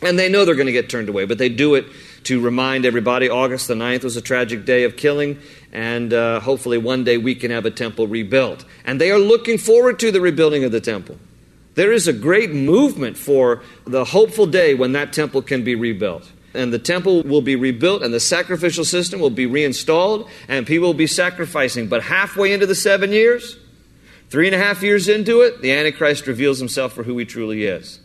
And 0.00 0.18
they 0.18 0.28
know 0.28 0.44
they're 0.44 0.54
going 0.54 0.66
to 0.66 0.72
get 0.72 0.88
turned 0.88 1.08
away, 1.08 1.24
but 1.24 1.38
they 1.38 1.48
do 1.48 1.74
it 1.74 1.86
to 2.24 2.40
remind 2.40 2.86
everybody 2.86 3.28
August 3.28 3.68
the 3.68 3.74
9th 3.74 4.04
was 4.04 4.16
a 4.16 4.20
tragic 4.20 4.64
day 4.64 4.84
of 4.84 4.96
killing, 4.96 5.38
and 5.72 6.12
uh, 6.12 6.40
hopefully 6.40 6.78
one 6.78 7.04
day 7.04 7.18
we 7.18 7.34
can 7.34 7.50
have 7.50 7.66
a 7.66 7.70
temple 7.70 8.06
rebuilt. 8.06 8.64
And 8.84 9.00
they 9.00 9.10
are 9.10 9.18
looking 9.18 9.58
forward 9.58 9.98
to 10.00 10.12
the 10.12 10.20
rebuilding 10.20 10.64
of 10.64 10.72
the 10.72 10.80
temple. 10.80 11.18
There 11.74 11.92
is 11.92 12.06
a 12.06 12.12
great 12.12 12.52
movement 12.52 13.16
for 13.16 13.62
the 13.86 14.04
hopeful 14.04 14.46
day 14.46 14.74
when 14.74 14.92
that 14.92 15.12
temple 15.12 15.42
can 15.42 15.64
be 15.64 15.74
rebuilt. 15.74 16.30
And 16.54 16.72
the 16.72 16.78
temple 16.78 17.22
will 17.22 17.40
be 17.40 17.56
rebuilt, 17.56 18.02
and 18.02 18.12
the 18.12 18.20
sacrificial 18.20 18.84
system 18.84 19.20
will 19.20 19.30
be 19.30 19.46
reinstalled, 19.46 20.28
and 20.48 20.66
people 20.66 20.88
will 20.88 20.94
be 20.94 21.06
sacrificing. 21.06 21.88
But 21.88 22.02
halfway 22.02 22.52
into 22.52 22.66
the 22.66 22.74
seven 22.74 23.12
years, 23.12 23.56
three 24.28 24.46
and 24.46 24.54
a 24.54 24.58
half 24.58 24.82
years 24.82 25.08
into 25.08 25.40
it, 25.42 25.62
the 25.62 25.72
Antichrist 25.72 26.26
reveals 26.26 26.58
himself 26.58 26.92
for 26.92 27.02
who 27.02 27.16
he 27.18 27.24
truly 27.24 27.64
is. 27.64 28.00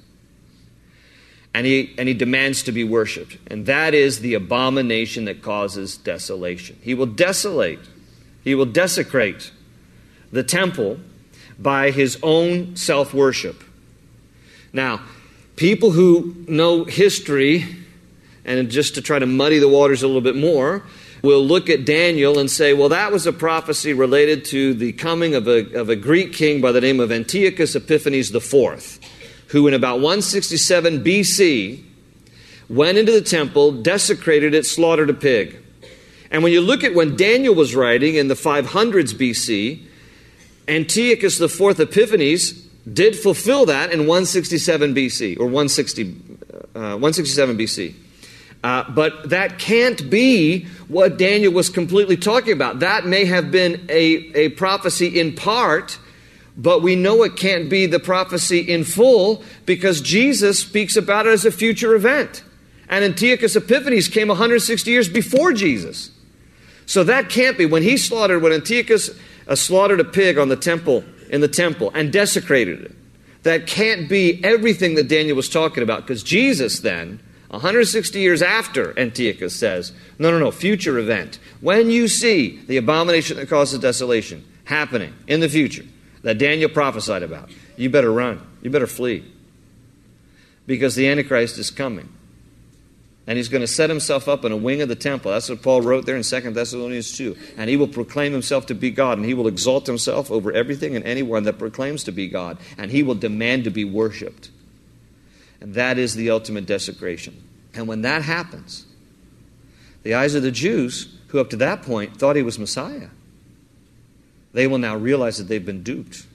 And 1.54 1.66
he, 1.66 1.96
and 1.98 2.08
he 2.08 2.14
demands 2.14 2.64
to 2.64 2.72
be 2.72 2.84
worshiped. 2.84 3.38
And 3.48 3.66
that 3.66 3.94
is 3.94 4.20
the 4.20 4.36
abomination 4.36 5.26
that 5.26 5.42
causes 5.42 5.98
desolation. 5.98 6.78
He 6.82 6.94
will 6.94 7.08
desolate, 7.08 7.80
he 8.44 8.54
will 8.56 8.66
desecrate 8.66 9.52
the 10.32 10.44
temple 10.44 11.00
by 11.58 11.92
his 11.92 12.20
own 12.22 12.76
self 12.76 13.14
worship. 13.14 13.64
Now, 14.74 15.02
people 15.56 15.92
who 15.92 16.36
know 16.48 16.84
history, 16.84 17.66
and 18.48 18.70
just 18.72 18.96
to 18.96 19.02
try 19.02 19.20
to 19.20 19.26
muddy 19.26 19.60
the 19.60 19.68
waters 19.68 20.02
a 20.02 20.08
little 20.08 20.22
bit 20.22 20.36
more, 20.36 20.84
we'll 21.22 21.46
look 21.46 21.70
at 21.70 21.86
Daniel 21.86 22.40
and 22.40 22.50
say, 22.50 22.74
well, 22.74 22.90
that 22.90 23.12
was 23.12 23.28
a 23.28 23.34
prophecy 23.34 23.94
related 23.94 24.46
to 24.46 24.74
the 24.74 24.94
coming 24.94 25.36
of 25.36 25.48
a, 25.48 25.78
of 25.78 25.90
a 25.90 25.96
Greek 25.96 26.32
king 26.34 26.62
by 26.62 26.72
the 26.72 26.82
name 26.82 27.02
of 27.02 27.12
Antiochus 27.12 27.76
Epiphanes 27.76 28.34
IV, 28.34 29.00
who 29.50 29.68
in 29.68 29.74
about 29.74 29.96
167 29.96 31.04
BC 31.04 31.84
went 32.70 32.98
into 32.98 33.12
the 33.12 33.22
temple, 33.22 33.72
desecrated 33.72 34.54
it, 34.54 34.66
slaughtered 34.66 35.10
a 35.10 35.14
pig. 35.14 35.62
And 36.32 36.42
when 36.42 36.52
you 36.52 36.62
look 36.62 36.84
at 36.84 36.94
when 36.94 37.16
Daniel 37.16 37.54
was 37.54 37.76
writing 37.76 38.16
in 38.16 38.30
the 38.30 38.34
500s 38.34 39.14
BC, 39.14 39.82
Antiochus 40.68 41.40
IV 41.40 41.80
Epiphanes 41.80 42.52
did 42.92 43.16
fulfill 43.18 43.66
that 43.66 43.92
in 43.92 44.00
167 44.02 44.94
BC 44.96 45.38
or 45.38 45.46
160, 45.46 46.16
uh, 46.76 46.96
167 46.96 47.58
BC. 47.58 47.94
Uh, 48.67 48.84
but 48.89 49.30
that 49.30 49.60
can't 49.60 50.10
be 50.10 50.65
what 50.89 51.17
Daniel 51.17 51.53
was 51.53 51.69
completely 51.69 52.17
talking 52.17 52.51
about. 52.51 52.80
That 52.80 53.06
may 53.06 53.23
have 53.23 53.49
been 53.49 53.86
a, 53.88 54.03
a 54.36 54.49
prophecy 54.49 55.21
in 55.21 55.36
part, 55.36 55.97
but 56.58 56.82
we 56.82 56.97
know 56.97 57.23
it 57.23 57.38
can't 57.38 57.69
be 57.69 57.86
the 57.86 57.97
prophecy 57.97 58.60
in 58.60 58.84
full 58.84 59.41
because 59.65 60.01
Jesus 60.01 60.60
speaks 60.60 60.97
about 60.97 61.27
it 61.27 61.30
as 61.30 61.45
a 61.45 61.51
future 61.51 61.95
event. 61.95 62.43
And 62.89 63.06
Antiochus 63.06 63.56
Epiphanes 63.56 64.10
came 64.10 64.27
160 64.27 64.91
years 64.91 65.08
before 65.08 65.53
Jesus. 65.53 66.12
So 66.86 67.06
that 67.06 67.30
can't 67.30 67.58
be. 67.58 67.65
When 67.65 67.84
he 67.84 67.95
slaughtered, 67.95 68.41
when 68.41 68.51
Antiochus 68.51 69.17
uh, 69.47 69.56
slaughtered 69.56 70.01
a 70.01 70.06
pig 70.06 70.38
on 70.38 70.49
the 70.49 70.58
temple, 70.58 71.06
in 71.30 71.39
the 71.39 71.47
temple, 71.47 71.89
and 71.93 72.12
desecrated 72.12 72.82
it, 72.82 72.95
that 73.43 73.65
can't 73.65 74.10
be 74.10 74.43
everything 74.43 74.95
that 74.95 75.08
Daniel 75.08 75.38
was 75.38 75.47
talking 75.47 75.84
about 75.84 76.01
because 76.01 76.21
Jesus 76.21 76.82
then 76.82 77.21
160 77.50 78.20
years 78.20 78.42
after 78.42 78.98
Antiochus 79.00 79.56
says, 79.56 79.94
no, 80.20 80.32
no, 80.32 80.40
no, 80.40 80.52
future 80.52 80.98
event. 81.00 81.40
When 81.62 81.90
you 81.90 82.08
see 82.08 82.60
the 82.68 82.78
abomination 82.78 83.38
that 83.38 83.48
causes 83.48 83.80
desolation 83.80 84.46
happening 84.66 85.14
in 85.28 85.40
the 85.40 85.48
future 85.48 85.86
that 86.24 86.38
Daniel 86.38 86.70
prophesied 86.70 87.24
about, 87.24 87.50
you 87.78 87.90
better 87.90 88.12
run. 88.12 88.46
You 88.62 88.70
better 88.70 88.88
flee. 88.88 89.24
Because 90.66 90.96
the 90.96 91.08
Antichrist 91.08 91.58
is 91.58 91.72
coming. 91.72 92.10
And 93.28 93.38
he's 93.38 93.50
going 93.50 93.62
to 93.62 93.68
set 93.68 93.90
himself 93.90 94.28
up 94.28 94.44
in 94.44 94.52
a 94.52 94.58
wing 94.58 94.82
of 94.82 94.90
the 94.90 94.96
temple. 94.96 95.32
That's 95.32 95.50
what 95.50 95.62
Paul 95.62 95.82
wrote 95.82 96.06
there 96.06 96.16
in 96.16 96.24
2 96.24 96.52
Thessalonians 96.52 97.16
2. 97.18 97.36
And 97.58 97.70
he 97.70 97.78
will 97.78 97.88
proclaim 97.88 98.34
himself 98.34 98.66
to 98.68 98.76
be 98.76 98.90
God, 98.90 99.18
and 99.18 99.26
he 99.26 99.34
will 99.34 99.48
exalt 99.48 99.86
himself 99.86 100.32
over 100.32 100.52
everything 100.52 100.96
and 100.96 101.06
anyone 101.06 101.44
that 101.44 101.60
proclaims 101.60 102.06
to 102.06 102.12
be 102.12 102.28
God, 102.28 102.58
and 102.78 102.90
he 102.92 103.04
will 103.04 103.16
demand 103.16 103.66
to 103.66 103.70
be 103.70 103.84
worshiped. 103.84 104.50
And 105.62 105.74
that 105.74 105.98
is 105.98 106.15
the 106.15 106.30
ultimate 106.30 106.65
desecration. 106.65 107.43
And 107.74 107.88
when 107.88 108.02
that 108.02 108.24
happens, 108.24 108.86
the 110.04 110.13
eyes 110.13 110.36
of 110.36 110.43
the 110.43 110.52
Jews, 110.52 111.15
who 111.28 111.39
up 111.39 111.50
to 111.52 111.58
that 111.58 111.82
point 111.82 112.17
thought 112.17 112.36
he 112.36 112.41
was 112.41 112.60
Messiah, 112.60 113.10
they 114.54 114.67
will 114.67 114.78
now 114.78 114.96
realize 114.96 115.38
that 115.38 115.46
they've 115.46 115.65
been 115.65 115.84
duped 115.84 116.26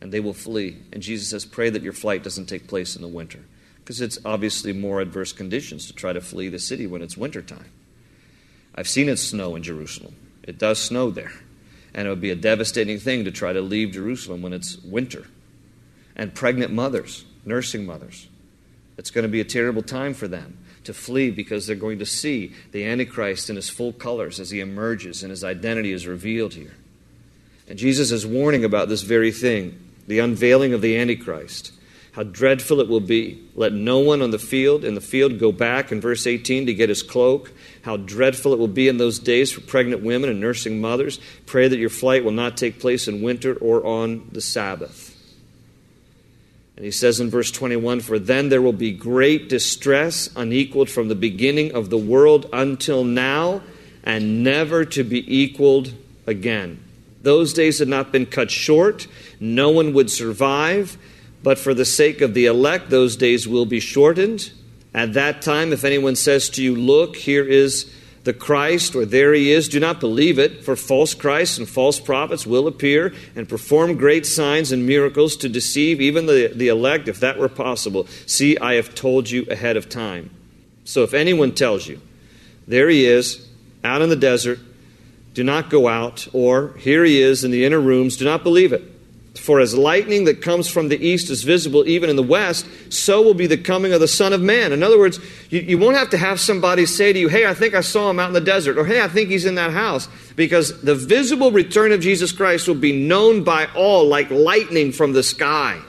and 0.00 0.12
they 0.12 0.20
will 0.20 0.34
flee. 0.34 0.76
And 0.92 1.02
Jesus 1.02 1.28
says, 1.28 1.44
Pray 1.44 1.70
that 1.70 1.82
your 1.82 1.92
flight 1.92 2.22
doesn't 2.22 2.46
take 2.46 2.68
place 2.68 2.96
in 2.96 3.02
the 3.02 3.08
winter. 3.08 3.40
Because 3.78 4.00
it's 4.00 4.18
obviously 4.24 4.72
more 4.72 5.00
adverse 5.00 5.32
conditions 5.32 5.86
to 5.86 5.92
try 5.92 6.12
to 6.12 6.20
flee 6.20 6.48
the 6.48 6.58
city 6.58 6.86
when 6.86 7.02
it's 7.02 7.16
wintertime. 7.16 7.70
I've 8.74 8.88
seen 8.88 9.08
it 9.08 9.16
snow 9.16 9.56
in 9.56 9.62
Jerusalem. 9.62 10.14
It 10.44 10.58
does 10.58 10.78
snow 10.78 11.10
there. 11.10 11.32
And 11.92 12.06
it 12.06 12.10
would 12.10 12.20
be 12.20 12.30
a 12.30 12.36
devastating 12.36 12.98
thing 13.00 13.24
to 13.24 13.32
try 13.32 13.52
to 13.52 13.60
leave 13.60 13.92
Jerusalem 13.92 14.42
when 14.42 14.52
it's 14.52 14.78
winter. 14.78 15.26
And 16.14 16.34
pregnant 16.34 16.72
mothers, 16.72 17.24
nursing 17.44 17.84
mothers, 17.84 18.28
it's 19.00 19.10
going 19.10 19.22
to 19.22 19.30
be 19.30 19.40
a 19.40 19.46
terrible 19.46 19.80
time 19.80 20.12
for 20.12 20.28
them 20.28 20.58
to 20.84 20.92
flee 20.92 21.30
because 21.30 21.66
they're 21.66 21.74
going 21.74 22.00
to 22.00 22.04
see 22.04 22.52
the 22.72 22.84
Antichrist 22.84 23.48
in 23.48 23.56
his 23.56 23.70
full 23.70 23.94
colors 23.94 24.38
as 24.38 24.50
he 24.50 24.60
emerges 24.60 25.22
and 25.22 25.30
his 25.30 25.42
identity 25.42 25.90
is 25.90 26.06
revealed 26.06 26.52
here. 26.52 26.74
And 27.66 27.78
Jesus 27.78 28.12
is 28.12 28.26
warning 28.26 28.62
about 28.62 28.90
this 28.90 29.00
very 29.00 29.32
thing 29.32 29.80
the 30.06 30.18
unveiling 30.18 30.74
of 30.74 30.82
the 30.82 30.98
Antichrist. 30.98 31.72
How 32.12 32.24
dreadful 32.24 32.80
it 32.80 32.88
will 32.88 33.00
be. 33.00 33.42
Let 33.54 33.72
no 33.72 34.00
one 34.00 34.20
on 34.20 34.32
the 34.32 34.38
field 34.38 34.84
in 34.84 34.94
the 34.94 35.00
field 35.00 35.38
go 35.38 35.50
back 35.50 35.90
in 35.92 36.02
verse 36.02 36.26
18 36.26 36.66
to 36.66 36.74
get 36.74 36.90
his 36.90 37.02
cloak. 37.02 37.52
How 37.82 37.96
dreadful 37.96 38.52
it 38.52 38.58
will 38.58 38.68
be 38.68 38.86
in 38.86 38.98
those 38.98 39.18
days 39.18 39.50
for 39.50 39.62
pregnant 39.62 40.02
women 40.02 40.28
and 40.28 40.40
nursing 40.40 40.78
mothers. 40.78 41.20
Pray 41.46 41.68
that 41.68 41.78
your 41.78 41.88
flight 41.88 42.22
will 42.22 42.32
not 42.32 42.58
take 42.58 42.80
place 42.80 43.08
in 43.08 43.22
winter 43.22 43.54
or 43.54 43.86
on 43.86 44.28
the 44.30 44.42
Sabbath. 44.42 45.09
And 46.80 46.86
he 46.86 46.92
says 46.92 47.20
in 47.20 47.28
verse 47.28 47.50
21 47.50 48.00
For 48.00 48.18
then 48.18 48.48
there 48.48 48.62
will 48.62 48.72
be 48.72 48.90
great 48.90 49.50
distress, 49.50 50.30
unequaled 50.34 50.88
from 50.88 51.08
the 51.08 51.14
beginning 51.14 51.74
of 51.74 51.90
the 51.90 51.98
world 51.98 52.48
until 52.54 53.04
now, 53.04 53.60
and 54.02 54.42
never 54.42 54.86
to 54.86 55.04
be 55.04 55.42
equaled 55.42 55.92
again. 56.26 56.82
Those 57.20 57.52
days 57.52 57.80
had 57.80 57.88
not 57.88 58.12
been 58.12 58.24
cut 58.24 58.50
short, 58.50 59.08
no 59.38 59.68
one 59.68 59.92
would 59.92 60.10
survive, 60.10 60.96
but 61.42 61.58
for 61.58 61.74
the 61.74 61.84
sake 61.84 62.22
of 62.22 62.32
the 62.32 62.46
elect, 62.46 62.88
those 62.88 63.14
days 63.14 63.46
will 63.46 63.66
be 63.66 63.78
shortened. 63.78 64.50
At 64.94 65.12
that 65.12 65.42
time, 65.42 65.74
if 65.74 65.84
anyone 65.84 66.16
says 66.16 66.48
to 66.48 66.62
you, 66.62 66.74
Look, 66.74 67.14
here 67.14 67.44
is 67.44 67.94
the 68.24 68.32
Christ, 68.34 68.94
or 68.94 69.06
there 69.06 69.32
he 69.32 69.50
is, 69.50 69.68
do 69.68 69.80
not 69.80 69.98
believe 69.98 70.38
it, 70.38 70.62
for 70.62 70.76
false 70.76 71.14
Christs 71.14 71.56
and 71.56 71.68
false 71.68 71.98
prophets 71.98 72.46
will 72.46 72.66
appear 72.66 73.14
and 73.34 73.48
perform 73.48 73.96
great 73.96 74.26
signs 74.26 74.72
and 74.72 74.86
miracles 74.86 75.36
to 75.36 75.48
deceive 75.48 76.00
even 76.00 76.26
the, 76.26 76.52
the 76.54 76.68
elect, 76.68 77.08
if 77.08 77.20
that 77.20 77.38
were 77.38 77.48
possible. 77.48 78.06
See, 78.26 78.58
I 78.58 78.74
have 78.74 78.94
told 78.94 79.30
you 79.30 79.46
ahead 79.50 79.76
of 79.78 79.88
time. 79.88 80.30
So 80.84 81.02
if 81.02 81.14
anyone 81.14 81.54
tells 81.54 81.86
you, 81.86 82.00
there 82.68 82.90
he 82.90 83.06
is, 83.06 83.48
out 83.82 84.02
in 84.02 84.10
the 84.10 84.16
desert, 84.16 84.58
do 85.32 85.42
not 85.42 85.70
go 85.70 85.88
out, 85.88 86.28
or 86.34 86.74
here 86.76 87.04
he 87.04 87.22
is 87.22 87.42
in 87.42 87.50
the 87.50 87.64
inner 87.64 87.80
rooms, 87.80 88.16
do 88.16 88.24
not 88.26 88.42
believe 88.42 88.72
it. 88.72 88.82
For 89.36 89.60
as 89.60 89.76
lightning 89.76 90.24
that 90.24 90.42
comes 90.42 90.68
from 90.68 90.88
the 90.88 91.00
east 91.06 91.30
is 91.30 91.44
visible 91.44 91.86
even 91.88 92.10
in 92.10 92.16
the 92.16 92.22
west, 92.22 92.66
so 92.92 93.22
will 93.22 93.34
be 93.34 93.46
the 93.46 93.56
coming 93.56 93.92
of 93.92 94.00
the 94.00 94.08
Son 94.08 94.32
of 94.32 94.40
Man. 94.40 94.72
In 94.72 94.82
other 94.82 94.98
words, 94.98 95.20
you, 95.50 95.60
you, 95.60 95.78
won't 95.78 95.96
have 95.96 96.10
to 96.10 96.18
have 96.18 96.40
somebody 96.40 96.84
say 96.84 97.12
to 97.12 97.18
you, 97.18 97.28
Hey, 97.28 97.46
I 97.46 97.54
think 97.54 97.74
I 97.74 97.80
saw 97.80 98.10
him 98.10 98.18
out 98.18 98.28
in 98.28 98.34
the 98.34 98.40
desert, 98.40 98.76
or 98.76 98.84
Hey, 98.84 99.00
I 99.00 99.06
think 99.06 99.30
he's 99.30 99.44
in 99.44 99.54
that 99.54 99.70
house. 99.70 100.08
Because 100.34 100.80
the 100.82 100.96
visible 100.96 101.52
return 101.52 101.92
of 101.92 102.00
Jesus 102.00 102.32
Christ 102.32 102.66
will 102.66 102.74
be 102.74 102.92
known 102.92 103.44
by 103.44 103.66
all 103.76 104.06
like 104.06 104.30
lightning 104.30 104.90
from 104.90 105.12
the 105.12 105.22
sky. 105.22 105.80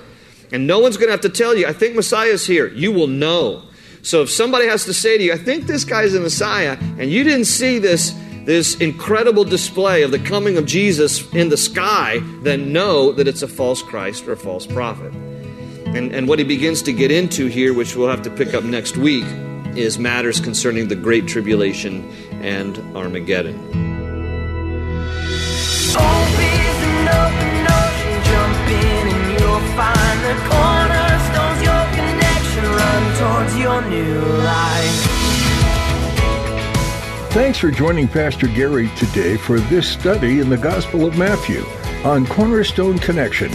And 0.52 0.68
no 0.68 0.80
one's 0.80 0.98
going 0.98 1.08
to 1.08 1.14
have 1.14 1.22
to 1.22 1.30
tell 1.30 1.56
you, 1.56 1.66
I 1.66 1.74
think 1.74 1.96
Messiah's 1.96 2.46
here. 2.46 2.68
You 2.68 2.92
will 2.92 3.08
know. 3.08 3.64
So 4.04 4.22
if 4.22 4.30
somebody 4.30 4.68
has 4.68 4.86
to 4.86 4.94
say 4.94 5.18
to 5.18 5.24
you, 5.24 5.34
I 5.34 5.38
think 5.38 5.66
this 5.66 5.84
guy's 5.84 6.14
the 6.14 6.20
Messiah, 6.20 6.78
and 6.80 7.10
you 7.10 7.24
didn't 7.24 7.46
see 7.46 7.80
this 7.80 8.14
this 8.46 8.76
incredible 8.76 9.44
display 9.44 10.04
of 10.04 10.12
the 10.12 10.20
coming 10.20 10.58
of 10.58 10.66
Jesus 10.66 11.32
in 11.34 11.50
the 11.50 11.58
sky, 11.58 12.20
then 12.42 12.74
know 12.74 13.12
that 13.12 13.28
it's 13.28 13.42
a 13.42 13.48
false 13.48 13.82
Christ 13.82 14.28
or 14.28 14.34
a 14.34 14.38
false 14.38 14.66
prophet. 14.66 15.14
And, 15.14 16.12
and 16.14 16.28
what 16.28 16.40
he 16.40 16.46
begins 16.46 16.82
to 16.84 16.94
get 16.94 17.12
into 17.12 17.48
here, 17.48 17.74
which 17.74 17.96
we'll 17.96 18.10
have 18.10 18.22
to 18.24 18.30
pick 18.30 18.54
up 18.54 18.64
next 18.64 18.98
week, 18.98 19.26
is 19.76 20.00
matters 20.00 20.40
concerning 20.40 20.88
the 20.88 20.96
Great 20.96 21.28
Tribulation 21.28 22.10
and 22.42 22.78
Armageddon. 22.96 23.90
Find 29.72 30.20
the 30.26 30.36
cornerstones, 30.50 31.62
your 31.64 31.86
connection, 31.96 32.64
run 32.66 33.04
towards 33.18 33.58
your 33.58 33.82
new 33.90 34.20
life. 34.44 35.21
Thanks 37.32 37.58
for 37.60 37.72
joining 37.72 38.10
Pastor 38.10 38.48
Gary 38.48 38.90
today 38.98 39.38
for 39.38 39.62
this 39.62 39.88
study 39.88 40.42
in 40.42 40.50
the 40.50 40.58
Gospel 40.58 41.06
of 41.06 41.18
Matthew 41.18 41.64
on 42.04 42.28
Cornerstone 42.28 43.00
Connection. 43.00 43.50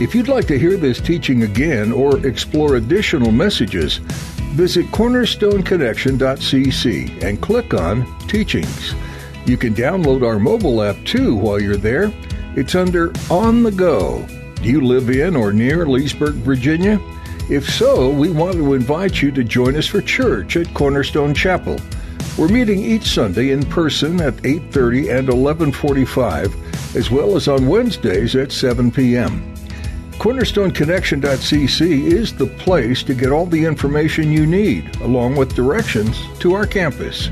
If 0.00 0.12
you'd 0.12 0.26
like 0.26 0.48
to 0.48 0.58
hear 0.58 0.76
this 0.76 1.00
teaching 1.00 1.44
again 1.44 1.92
or 1.92 2.26
explore 2.26 2.74
additional 2.74 3.30
messages, 3.30 3.98
visit 4.56 4.86
cornerstoneconnection.cc 4.86 7.22
and 7.22 7.40
click 7.40 7.74
on 7.74 8.18
Teachings. 8.26 8.96
You 9.46 9.56
can 9.56 9.72
download 9.72 10.26
our 10.26 10.40
mobile 10.40 10.82
app 10.82 10.96
too 11.04 11.36
while 11.36 11.62
you're 11.62 11.76
there. 11.76 12.12
It's 12.56 12.74
under 12.74 13.12
On 13.30 13.62
the 13.62 13.70
Go. 13.70 14.26
Do 14.56 14.68
you 14.68 14.80
live 14.80 15.10
in 15.10 15.36
or 15.36 15.52
near 15.52 15.86
Leesburg, 15.86 16.34
Virginia? 16.34 17.00
If 17.48 17.72
so, 17.72 18.10
we 18.10 18.32
want 18.32 18.56
to 18.56 18.74
invite 18.74 19.22
you 19.22 19.30
to 19.30 19.44
join 19.44 19.76
us 19.76 19.86
for 19.86 20.02
church 20.02 20.56
at 20.56 20.74
Cornerstone 20.74 21.34
Chapel. 21.34 21.78
We're 22.38 22.48
meeting 22.48 22.80
each 22.80 23.14
Sunday 23.14 23.50
in 23.50 23.64
person 23.64 24.20
at 24.20 24.44
8:30 24.44 25.08
and 25.08 25.28
11:45, 25.28 26.94
as 26.94 27.10
well 27.10 27.34
as 27.34 27.48
on 27.48 27.66
Wednesdays 27.66 28.36
at 28.36 28.52
7 28.52 28.90
p.m. 28.90 29.54
CornerstoneConnection.cc 30.18 31.80
is 31.80 32.34
the 32.34 32.46
place 32.46 33.02
to 33.04 33.14
get 33.14 33.32
all 33.32 33.46
the 33.46 33.64
information 33.64 34.30
you 34.30 34.46
need, 34.46 34.94
along 34.96 35.36
with 35.36 35.54
directions 35.54 36.22
to 36.40 36.52
our 36.52 36.66
campus. 36.66 37.30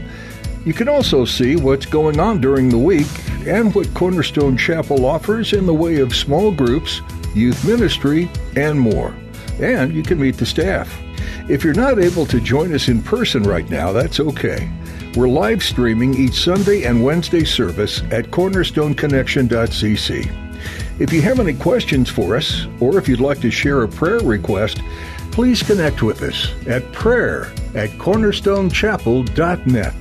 You 0.64 0.72
can 0.72 0.88
also 0.88 1.26
see 1.26 1.56
what's 1.56 1.84
going 1.84 2.18
on 2.18 2.40
during 2.40 2.70
the 2.70 2.78
week 2.78 3.08
and 3.46 3.74
what 3.74 3.92
Cornerstone 3.92 4.56
Chapel 4.56 5.04
offers 5.04 5.52
in 5.52 5.66
the 5.66 5.74
way 5.74 5.98
of 6.00 6.16
small 6.16 6.50
groups, 6.50 7.02
youth 7.34 7.62
ministry, 7.66 8.30
and 8.56 8.80
more. 8.80 9.14
And 9.60 9.92
you 9.92 10.02
can 10.02 10.18
meet 10.18 10.38
the 10.38 10.46
staff. 10.46 10.98
If 11.46 11.62
you're 11.62 11.74
not 11.74 11.98
able 11.98 12.24
to 12.24 12.40
join 12.40 12.72
us 12.72 12.88
in 12.88 13.02
person 13.02 13.42
right 13.42 13.68
now, 13.68 13.92
that's 13.92 14.18
okay. 14.18 14.70
We're 15.16 15.28
live 15.28 15.62
streaming 15.62 16.14
each 16.14 16.42
Sunday 16.42 16.82
and 16.82 17.04
Wednesday 17.04 17.44
service 17.44 18.02
at 18.10 18.32
cornerstoneconnection.cc. 18.32 20.98
If 20.98 21.12
you 21.12 21.22
have 21.22 21.38
any 21.38 21.54
questions 21.54 22.10
for 22.10 22.34
us, 22.34 22.66
or 22.80 22.98
if 22.98 23.06
you'd 23.06 23.20
like 23.20 23.40
to 23.42 23.50
share 23.52 23.84
a 23.84 23.88
prayer 23.88 24.18
request, 24.18 24.82
please 25.30 25.62
connect 25.62 26.02
with 26.02 26.20
us 26.22 26.52
at 26.66 26.92
prayer 26.92 27.44
at 27.76 27.90
cornerstonechapel.net. 27.90 29.94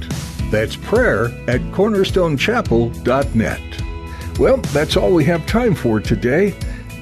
That's 0.49 0.75
prayer 0.77 1.25
at 1.47 1.61
cornerstonechapel.net. 1.61 4.39
Well, 4.39 4.57
that's 4.57 4.97
all 4.97 5.13
we 5.13 5.25
have 5.25 5.45
time 5.45 5.75
for 5.75 5.99
today. 5.99 6.55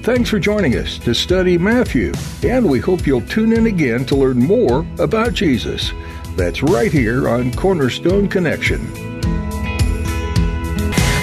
Thanks 0.04 0.30
for 0.30 0.39
joining 0.39 0.76
us 0.76 0.97
to 1.00 1.13
study 1.13 1.58
Matthew, 1.58 2.12
and 2.43 2.69
we 2.69 2.80
hope 2.80 3.08
you'll 3.08 3.21
tune 3.21 3.54
in 3.54 3.67
again 3.67 4.04
to 4.08 4.15
learn 4.15 4.39
more 4.39 4.86
about 5.00 5.34
Jesus. 5.34 5.93
That's 6.36 6.63
right 6.63 6.91
here 6.91 7.30
on 7.30 7.52
Cornerstone 7.54 8.28
Connection. 8.28 8.91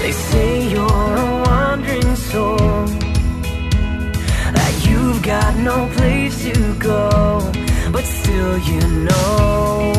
They 0.03 0.13
say 0.13 0.71
you're 0.71 0.87
a 0.87 1.43
wandering 1.47 2.17
soul, 2.17 2.57
that 4.55 4.87
you've 4.89 5.23
got 5.23 5.57
no 5.57 5.89
place 5.97 6.45
to 6.45 6.75
go, 6.79 7.53
but 7.91 8.05
still 8.05 8.59
you 8.59 8.81
know 9.05 9.98